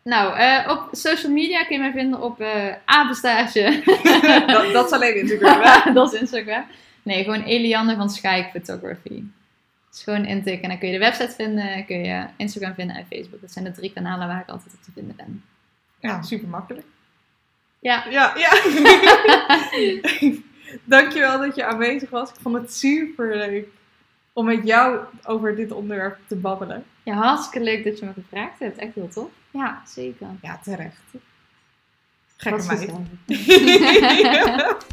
[0.03, 2.41] Nou, eh, op social media kun je mij vinden op
[2.86, 3.82] Apenstaartje.
[4.47, 5.61] dat, dat is alleen Instagram.
[5.61, 5.93] hè?
[5.93, 6.66] dat is Instagram.
[7.03, 9.24] Nee, gewoon Eliane van Schaik Photography.
[9.89, 13.05] Dus gewoon intikken en dan kun je de website vinden, kun je Instagram vinden en
[13.09, 13.41] Facebook.
[13.41, 15.43] Dat zijn de drie kanalen waar ik altijd op te vinden ben.
[15.99, 16.86] Ja, super makkelijk.
[17.80, 18.51] Ja, Ja, ja.
[20.84, 22.30] Dankjewel dat je aanwezig was.
[22.30, 23.68] Ik vond het super leuk
[24.34, 26.84] om met jou over dit onderwerp te babbelen.
[27.03, 28.77] ja hartstikke leuk dat je me gevraagd hebt.
[28.77, 29.29] Echt heel tof.
[29.51, 30.27] Ja, zeker.
[30.41, 31.01] Ja, terecht.
[32.38, 32.91] Gekke Wat meid.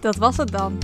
[0.00, 0.78] Dat was het dan.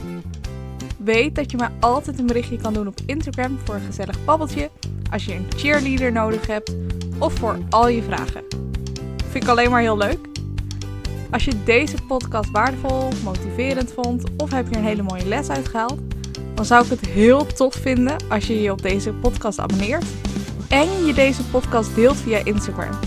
[0.99, 4.71] Weet dat je mij altijd een berichtje kan doen op Instagram voor een gezellig babbeltje,
[5.11, 6.77] als je een cheerleader nodig hebt
[7.19, 8.45] of voor al je vragen.
[9.31, 10.34] Vind ik alleen maar heel leuk.
[11.35, 16.01] Als je deze podcast waardevol, motiverend vond of heb je een hele mooie les uitgehaald,
[16.55, 20.05] dan zou ik het heel tof vinden als je je op deze podcast abonneert
[20.69, 22.99] en je deze podcast deelt via Instagram.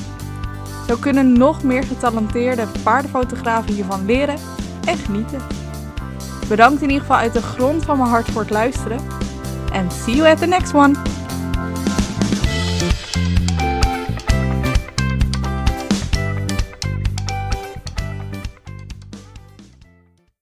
[0.87, 4.37] Zo kunnen nog meer getalenteerde paardenfotografen hiervan leren
[4.85, 5.41] en genieten.
[6.47, 8.99] Bedankt in ieder geval uit de grond van mijn hart voor het luisteren.
[9.71, 11.16] En see you at the next one!